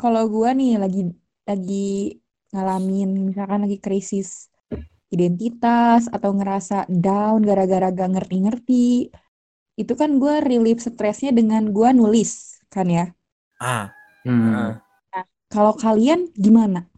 kalau 0.00 0.22
gua 0.28 0.56
nih 0.56 0.80
lagi 0.80 1.12
lagi 1.44 2.20
ngalamin 2.52 3.32
misalkan 3.32 3.64
lagi 3.64 3.80
krisis 3.80 4.51
identitas 5.12 6.08
atau 6.08 6.32
ngerasa 6.32 6.88
down 6.88 7.44
gara-gara 7.44 7.92
gak 7.92 8.10
ngerti-ngerti 8.16 9.12
itu 9.76 9.92
kan 9.96 10.16
gua 10.16 10.40
relief 10.40 10.80
stresnya 10.80 11.30
dengan 11.36 11.68
gua 11.70 11.92
nulis 11.92 12.60
kan 12.72 12.88
ya 12.88 13.06
Ah, 13.60 13.92
Hmm. 14.24 14.78
ah. 15.12 15.24
kalau 15.52 15.76
kalian 15.76 16.32
gimana 16.34 16.88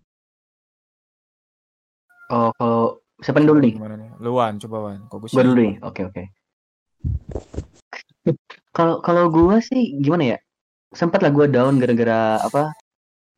Oh 2.33 2.49
kalau 2.57 3.05
siapa 3.21 3.45
dulu 3.45 3.61
nih? 3.61 3.77
gimana 3.77 3.95
nih? 4.01 4.11
Luan, 4.17 4.57
coba 4.57 4.77
Wan. 4.91 5.05
Sih? 5.29 5.37
Gua 5.37 5.45
dulu 5.45 5.61
nih. 5.61 5.75
Oke 5.85 6.01
oke. 6.09 6.23
Kalau 8.73 9.05
kalau 9.05 9.29
gua 9.29 9.61
sih 9.61 10.01
gimana 10.01 10.35
ya? 10.35 10.39
Sempat 10.89 11.21
lah 11.21 11.31
gua 11.31 11.47
down 11.47 11.77
gara-gara 11.77 12.41
apa? 12.41 12.73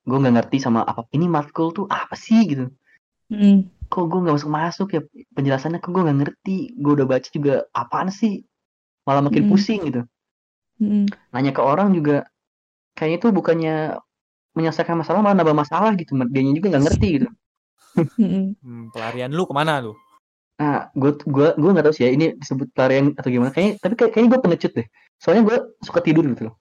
Gua 0.06 0.22
nggak 0.22 0.34
ngerti 0.38 0.56
sama 0.62 0.86
apa 0.86 1.02
ini 1.12 1.26
matkul 1.26 1.74
tuh 1.74 1.86
apa 1.90 2.14
sih 2.14 2.46
gitu. 2.46 2.70
Mm. 3.26 3.66
Kok 3.87 4.05
gua 4.11 4.20
nggak 4.27 4.37
masuk 4.40 4.51
masuk 4.51 4.88
ya 4.92 5.01
penjelasannya 5.37 5.79
kok 5.79 5.90
gua 5.94 6.03
nggak 6.07 6.18
ngerti. 6.22 6.75
Gua 6.79 6.92
udah 6.99 7.07
baca 7.07 7.29
juga 7.31 7.55
apaan 7.72 8.11
sih? 8.11 8.42
Malah 9.07 9.22
makin 9.22 9.46
Mm. 9.46 9.51
pusing 9.51 9.81
gitu. 9.87 10.03
Mm. 10.83 11.07
Nanya 11.31 11.53
ke 11.55 11.62
orang 11.62 11.94
juga 11.94 12.27
kayaknya 12.99 13.16
itu 13.22 13.29
bukannya 13.31 13.75
menyelesaikan 14.57 14.99
masalah 14.99 15.22
malah 15.22 15.37
nambah 15.38 15.57
masalah 15.57 15.94
gitu. 15.94 16.18
Dianya 16.29 16.53
juga 16.59 16.75
nggak 16.75 16.85
ngerti 16.90 17.09
gitu. 17.22 17.29
Mm. 18.20 18.61
Hmm, 18.61 18.85
pelarian 18.92 19.33
lu 19.33 19.49
ke 19.49 19.57
mana 19.57 19.81
lu? 19.81 19.96
Nah, 20.61 20.88
gue 20.92 21.16
gua 21.29 21.53
gua 21.57 21.70
nggak 21.72 21.85
tahu 21.88 21.94
sih 21.96 22.05
ya 22.05 22.11
ini 22.12 22.37
disebut 22.37 22.72
pelarian 22.77 23.12
atau 23.16 23.29
gimana. 23.29 23.53
Kayaknya 23.53 23.72
tapi 23.81 23.94
kayak, 23.96 24.11
kayaknya 24.12 24.31
gue 24.37 24.40
pengecut 24.44 24.72
deh. 24.77 24.87
Soalnya 25.16 25.42
gue 25.49 25.57
suka 25.81 26.01
tidur 26.05 26.25
gitu 26.29 26.53
loh. 26.53 26.55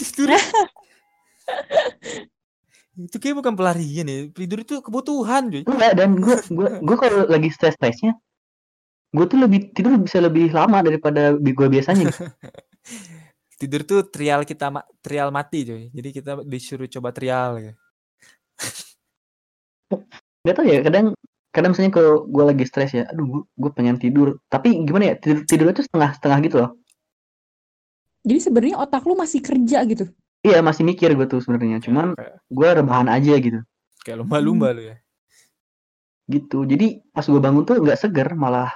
Tidur. 0.00 0.32
itu 2.94 3.16
kayak 3.18 3.42
bukan 3.42 3.54
pelarian 3.58 4.06
ya. 4.06 4.18
Tidur 4.30 4.58
itu 4.62 4.78
kebutuhan, 4.78 5.50
cuy. 5.50 5.62
Enggak 5.66 5.92
dan 5.98 6.18
gue 6.18 6.36
gue 6.50 6.68
gue 6.82 6.96
kalau 6.96 7.26
lagi 7.26 7.50
stres 7.50 7.74
stresnya 7.74 8.14
gue 9.14 9.26
tuh 9.30 9.38
lebih 9.38 9.70
tidur 9.70 9.94
bisa 9.98 10.18
lebih 10.18 10.50
lama 10.50 10.82
daripada 10.82 11.34
gue 11.38 11.66
biasanya. 11.70 12.10
Gitu. 12.10 12.22
Tidur 13.62 13.86
tuh 13.86 14.02
trial 14.10 14.42
kita 14.42 14.66
ma- 14.66 14.88
trial 14.98 15.30
mati, 15.30 15.62
cuy. 15.62 15.86
Jadi 15.94 16.08
kita 16.10 16.42
disuruh 16.42 16.90
coba 16.90 17.14
trial 17.14 17.52
ya. 17.62 17.72
Gak 20.42 20.54
tau 20.58 20.66
ya 20.66 20.82
kadang 20.82 21.14
kadang 21.54 21.70
misalnya 21.70 21.94
kalau 21.94 22.26
gue 22.26 22.44
lagi 22.50 22.64
stres 22.66 22.90
ya, 22.98 23.06
aduh 23.06 23.26
gue, 23.30 23.42
gue 23.46 23.70
pengen 23.70 23.96
tidur. 24.02 24.42
Tapi 24.50 24.82
gimana 24.82 25.14
ya 25.14 25.14
tidur 25.14 25.46
tidur 25.46 25.70
itu 25.70 25.86
setengah 25.86 26.10
setengah 26.18 26.38
gitu 26.42 26.56
loh. 26.58 26.70
jadi 28.24 28.40
sebenarnya 28.40 28.76
otak 28.80 29.04
lu 29.04 29.14
masih 29.14 29.44
kerja 29.44 29.84
gitu 29.84 30.08
Iya 30.44 30.60
masih 30.60 30.84
mikir 30.84 31.16
gue 31.16 31.24
tuh 31.24 31.40
sebenarnya. 31.40 31.80
Cuman 31.80 32.12
kayak, 32.14 32.36
gue 32.52 32.68
rebahan 32.68 33.08
aja 33.08 33.34
gitu. 33.40 33.60
kayak 34.04 34.20
lumba-lumba 34.20 34.76
lu 34.76 34.92
ya. 34.92 34.96
Gitu. 36.28 36.68
Jadi 36.68 37.00
pas 37.08 37.24
gue 37.24 37.40
bangun 37.40 37.64
tuh 37.64 37.80
nggak 37.80 37.96
seger 37.96 38.28
malah 38.36 38.68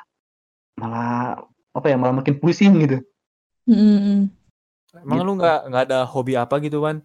malah 0.81 1.37
apa 1.77 1.87
ya 1.93 1.97
malah 2.01 2.17
makin 2.17 2.41
pusing 2.41 2.81
gitu. 2.81 3.05
Mm. 3.69 4.33
Emang 5.05 5.21
lu 5.21 5.37
Gitu. 5.37 5.41
nggak 5.45 5.59
nggak 5.69 5.83
ada 5.93 5.99
hobi 6.09 6.33
apa 6.41 6.57
gitu, 6.65 6.81
Wan? 6.81 7.05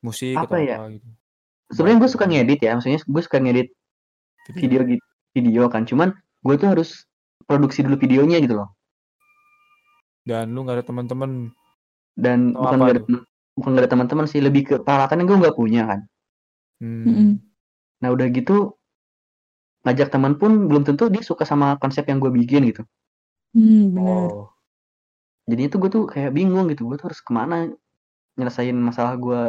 Musik 0.00 0.32
Apa 0.32 0.56
atau 0.56 0.64
ya? 0.64 0.76
apa 0.80 0.96
gitu. 0.96 1.08
Sebenarnya 1.76 1.98
gue 2.00 2.10
suka 2.10 2.24
ngedit 2.24 2.60
ya. 2.64 2.72
Maksudnya 2.80 3.00
gue 3.04 3.22
suka 3.22 3.36
ngedit 3.38 3.68
video 4.56 4.80
gitu 4.82 5.04
video 5.30 5.70
kan 5.70 5.86
cuman 5.86 6.10
gue 6.42 6.54
tuh 6.58 6.74
harus 6.74 7.06
produksi 7.46 7.86
dulu 7.86 7.94
videonya 8.02 8.42
gitu 8.42 8.58
loh 8.58 8.74
Dan 10.26 10.50
lu 10.50 10.66
nggak 10.66 10.82
ada 10.82 10.86
teman-teman. 10.86 11.54
Dan 12.16 12.54
Oh, 12.56 12.66
bukan 12.66 12.78
gak 12.82 12.92
ada 12.96 13.02
bukan 13.58 13.70
gak 13.76 13.82
ada 13.86 13.90
teman-teman 13.92 14.26
sih 14.30 14.40
lebih 14.40 14.62
ke 14.66 14.74
peralatannya 14.82 15.24
gue 15.28 15.36
nggak 15.42 15.56
punya 15.58 15.82
kan 15.86 16.00
Hmm. 16.80 17.36
Nah 18.00 18.08
udah 18.08 18.24
gitu 18.32 18.72
ngajak 19.84 20.08
teman 20.08 20.36
pun 20.40 20.64
belum 20.68 20.84
tentu 20.88 21.12
dia 21.12 21.20
suka 21.20 21.44
sama 21.44 21.76
konsep 21.76 22.08
yang 22.08 22.16
gue 22.20 22.32
bikin 22.32 22.64
gitu 22.72 22.82
Hmm, 23.52 23.92
bener. 23.92 24.30
Oh. 24.32 24.48
jadinya 25.50 25.68
tuh 25.74 25.78
gue 25.82 25.90
tuh 25.90 26.04
kayak 26.06 26.30
bingung 26.32 26.70
gitu 26.70 26.86
gue 26.88 26.96
tuh 26.96 27.10
harus 27.10 27.20
ke 27.20 27.32
mana 27.34 27.68
nyelesain 28.38 28.72
masalah 28.78 29.18
gue 29.18 29.40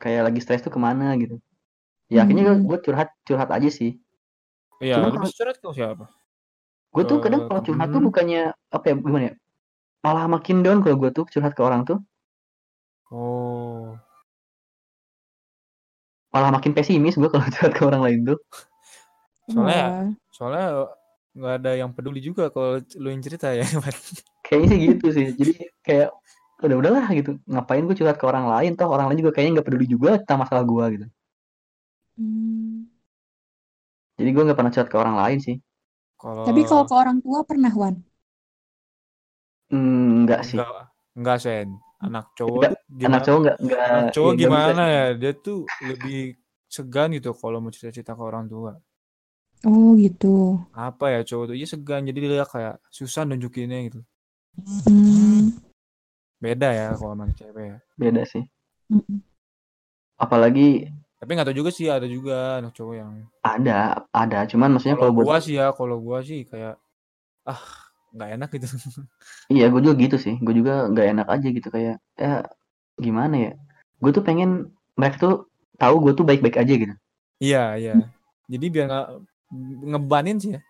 kayak 0.00 0.26
lagi 0.26 0.40
stres 0.42 0.64
tuh 0.64 0.72
ke 0.74 0.80
mana 0.80 1.12
gitu 1.20 1.38
ya 2.10 2.24
akhirnya 2.26 2.56
Hmm. 2.56 2.66
gue 2.66 2.78
curhat 2.82 3.14
curhat 3.28 3.50
aja 3.52 3.68
sih 3.70 4.00
Iya, 4.82 4.98
lu 4.98 5.14
curhat 5.14 5.62
ke 5.62 5.68
siapa? 5.70 6.10
gue 6.92 7.04
tuh 7.06 7.22
kadang 7.22 7.46
kalau 7.46 7.62
curhat 7.62 7.88
tuh 7.94 8.02
bukannya 8.02 8.50
apa 8.74 8.84
ya 8.90 8.94
gimana 8.98 9.24
ya 9.30 9.34
malah 10.04 10.26
makin 10.34 10.56
down 10.64 10.78
kalau 10.84 10.96
gue 11.02 11.10
tuh 11.16 11.24
curhat 11.32 11.52
ke 11.56 11.62
orang 11.68 11.82
tuh 11.88 11.98
Oh. 13.12 14.00
malah 16.32 16.50
makin 16.56 16.72
pesimis 16.76 17.14
gue 17.20 17.28
kalau 17.32 17.44
curhat 17.54 17.72
ke 17.76 17.82
orang 17.88 18.02
lain 18.06 18.20
tuh 18.28 18.38
Soalnya 19.52 19.76
ya, 19.82 19.88
Wah. 19.88 20.06
soalnya 20.36 20.64
nggak 21.36 21.54
ada 21.58 21.70
yang 21.80 21.90
peduli 21.96 22.20
juga 22.28 22.42
kalau 22.52 22.70
lu 23.02 23.08
yang 23.12 23.22
cerita 23.24 23.46
ya, 23.58 23.64
kayaknya 24.46 24.66
sih 24.72 24.78
gitu 24.86 25.06
sih 25.16 25.26
jadi 25.40 25.52
kayak 25.86 26.08
udah 26.64 26.76
udahlah 26.80 27.04
gitu 27.18 27.30
ngapain 27.52 27.82
gue 27.88 27.96
curhat 27.98 28.16
ke 28.20 28.24
orang 28.32 28.46
lain 28.52 28.70
toh 28.78 28.88
orang 28.94 29.06
lain 29.10 29.18
juga 29.22 29.32
kayaknya 29.34 29.52
nggak 29.58 29.66
peduli 29.68 29.86
juga 29.94 30.10
tentang 30.22 30.38
masalah 30.42 30.62
gue 30.72 30.84
gitu 30.94 31.06
Hmm. 32.16 32.84
jadi 34.18 34.28
gue 34.34 34.42
nggak 34.46 34.58
pernah 34.58 34.72
curhat 34.74 34.88
ke 34.92 34.96
orang 35.02 35.16
lain 35.20 35.38
sih 35.46 35.56
Kalau 36.22 36.46
Tapi 36.46 36.60
kalau 36.68 36.84
ke 36.88 36.94
orang 37.02 37.18
tua 37.24 37.40
pernah, 37.50 37.72
Wan? 37.80 37.94
Hmm, 39.72 40.22
enggak 40.28 40.40
sih 40.44 40.60
enggak 40.60 40.86
enggak 41.16 41.38
Sen. 41.40 41.68
Anak 42.02 42.26
cowok 42.36 42.52
Enggak, 42.60 42.70
tuh 42.70 42.78
gimana? 42.92 43.08
anak 43.08 43.22
cowok 43.24 43.40
nggak 43.42 43.56
nggak 43.62 43.80
anak 43.88 44.04
cowok 44.12 44.30
nggak 44.30 44.38
bisa 44.38 44.46
gimana 44.46 44.82
ya? 44.90 45.04
Dia 45.16 45.32
tuh 45.38 45.58
lebih 45.80 46.18
segan 46.68 47.08
gitu 47.16 47.30
kalau 47.32 47.58
mau 47.62 47.70
cerita-cerita 47.72 48.12
ke 48.12 48.22
orang 48.22 48.46
tua. 48.50 48.72
Oh, 49.62 49.94
gitu. 49.94 50.58
Apa 50.74 51.14
ya 51.14 51.20
cowok 51.22 51.44
tuh? 51.50 51.56
Iya 51.56 51.66
segan 51.70 52.02
jadi 52.04 52.18
dia 52.20 52.44
kayak 52.44 52.82
susah 52.90 53.22
nunjukinnya 53.24 53.78
gitu. 53.88 54.00
Hmm. 54.84 55.56
Beda 56.42 56.74
ya 56.74 56.92
kalau 56.98 57.14
sama 57.14 57.30
cewek 57.32 57.64
ya. 57.70 57.78
beda 57.96 58.22
sih 58.26 58.42
Hmm. 58.90 59.22
apalagi 60.18 60.90
Tapi 61.22 61.30
nggak 61.32 61.48
tahu 61.48 61.58
juga 61.64 61.70
sih 61.70 61.86
ada 61.86 62.04
juga 62.04 62.58
anak 62.60 62.74
cowok 62.74 62.94
yang 62.98 63.10
ada 63.46 64.02
ada 64.10 64.42
cuman 64.50 64.74
maksudnya 64.74 64.98
kalau 64.98 65.14
kalau 65.14 65.16
buat 65.22 65.26
gua 65.30 65.38
sih 65.38 65.54
ya, 65.54 65.66
kalau 65.70 65.96
gua 66.02 66.18
sih 66.20 66.42
kayak 66.44 66.76
ah 67.46 67.62
nggak 68.14 68.28
enak 68.36 68.48
gitu. 68.56 68.66
iya 69.54 69.64
gue 69.72 69.80
juga 69.84 69.94
gitu 70.04 70.16
sih 70.24 70.34
gue 70.44 70.54
juga 70.60 70.72
nggak 70.92 71.06
enak 71.12 71.26
aja 71.34 71.48
gitu 71.56 71.68
kayak 71.74 71.96
ya 72.22 72.32
gimana 73.04 73.34
ya 73.44 73.50
gue 74.02 74.10
tuh 74.16 74.24
pengen 74.28 74.50
mereka 74.98 75.16
tuh 75.24 75.34
tahu 75.80 75.94
gue 76.04 76.12
tuh 76.18 76.24
baik-baik 76.28 76.56
aja 76.62 76.74
gitu 76.82 76.94
iya, 77.44 77.58
iya. 77.80 77.92
Jadi 78.52 78.66
biar 78.74 78.84
nggak 78.88 79.06
ngebanin 79.90 80.36
sih 80.42 80.50
ya. 80.56 80.60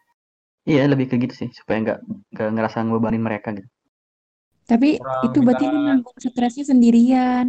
iya 0.72 0.82
lebih 0.90 1.06
ke 1.10 1.14
gitu 1.22 1.34
sih 1.40 1.48
supaya 1.58 1.78
nggak 1.84 1.98
nggak 2.34 2.48
ngerasa 2.54 2.76
ngebebanin 2.86 3.22
mereka 3.28 3.48
gitu 3.56 3.68
Tapi 4.70 4.88
Kurang 4.98 5.22
itu 5.26 5.38
berarti 5.46 5.64
lu 5.68 5.78
minta- 5.78 5.86
nanggung 5.90 6.18
stresnya 6.24 6.64
sendirian. 6.70 7.46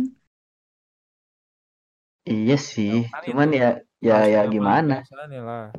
iya 2.33 2.55
sih 2.71 2.93
cuman 3.25 3.49
itu 3.51 3.59
ya 3.61 3.69
ya 4.07 4.17
ya 4.33 4.41
gimana 4.53 4.95
lah. 5.47 5.71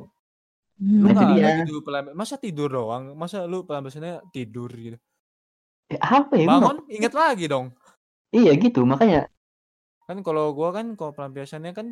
Lu 1.01 1.09
Nah, 1.15 1.23
ada 1.23 1.23
dia. 1.31 1.49
gitu. 1.57 1.71
Masa 2.19 2.35
tidur 2.43 2.69
doang? 2.77 3.03
Masa 3.21 3.37
lu 3.51 3.57
pelampiasannya 3.67 4.13
tidur 4.35 4.69
gitu? 4.85 4.97
Eh, 5.93 5.99
apa 6.17 6.33
ya? 6.41 6.45
Gua 6.49 6.57
Bangun, 6.59 6.77
nggak- 6.77 6.79
inget 6.95 7.13
lagi 7.21 7.45
dong. 7.53 7.65
Iya 8.37 8.51
gitu, 8.63 8.79
makanya 8.91 9.19
Kan 10.07 10.17
kalau 10.27 10.45
gua 10.57 10.69
kan 10.77 10.85
kalau 10.99 11.13
pelampiasannya 11.17 11.71
kan 11.77 11.87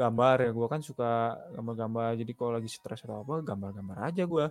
gambar 0.00 0.36
ya. 0.44 0.50
Gua 0.56 0.66
kan 0.72 0.80
suka 0.88 1.06
gambar-gambar. 1.54 2.10
Jadi 2.20 2.32
kalau 2.38 2.52
lagi 2.56 2.70
stres 2.76 3.00
atau 3.04 3.16
apa, 3.22 3.34
gambar-gambar 3.48 3.96
aja 4.08 4.22
gua. 4.32 4.46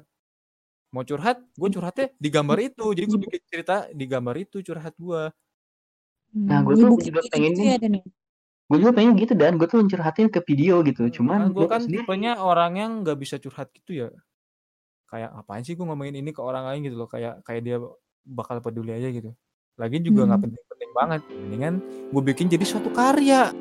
Mau 0.93 1.03
curhat, 1.09 1.37
gue 1.59 1.69
curhatnya 1.75 2.07
di 2.23 2.29
gambar 2.35 2.57
itu. 2.69 2.85
Jadi 2.97 3.05
gue 3.11 3.19
bikin 3.25 3.41
cerita 3.51 3.75
di 3.99 4.05
gambar 4.13 4.35
itu 4.43 4.57
curhat 4.67 4.93
gua. 4.99 5.23
Nah, 6.47 6.57
Hmm, 6.57 6.65
gua 6.65 6.75
tuh 6.81 6.89
nyibukin 6.89 7.07
juga 7.07 7.21
diri 7.21 7.27
pengen 7.31 7.53
gitu 7.75 7.85
nih. 7.93 8.03
Gue 8.67 8.77
juga 8.83 8.91
pengen 8.91 9.15
gitu 9.15 9.31
dan 9.31 9.55
gue 9.55 9.63
tuh 9.63 9.79
mencurhatin 9.79 10.27
ke 10.27 10.43
video 10.43 10.83
gitu. 10.83 11.07
Cuman 11.07 11.47
kan 11.47 11.55
gue 11.55 11.59
gue 11.63 11.67
kan 11.71 11.81
sendiri 11.87 12.03
tipenya 12.03 12.35
orang 12.35 12.75
yang 12.75 12.91
nggak 13.01 13.15
bisa 13.15 13.39
curhat 13.39 13.71
gitu 13.71 14.05
ya. 14.05 14.07
Kayak 15.07 15.31
apaan 15.39 15.63
sih 15.63 15.79
gue 15.79 15.87
ngomongin 15.87 16.19
ini 16.19 16.35
ke 16.35 16.43
orang 16.43 16.67
lain 16.67 16.83
gitu 16.83 16.99
loh. 16.99 17.07
Kayak 17.07 17.39
kayak 17.47 17.61
dia 17.63 17.77
bakal 18.27 18.59
peduli 18.59 18.91
aja 18.91 19.07
gitu. 19.07 19.31
Lagi 19.79 20.03
juga 20.03 20.27
nggak 20.27 20.35
Hmm. 20.35 20.45
penting-penting 20.51 20.91
banget. 20.91 21.21
Mendingan 21.31 21.73
gue 22.11 22.21
bikin 22.27 22.45
jadi 22.51 22.65
suatu 22.67 22.91
karya. 22.91 23.55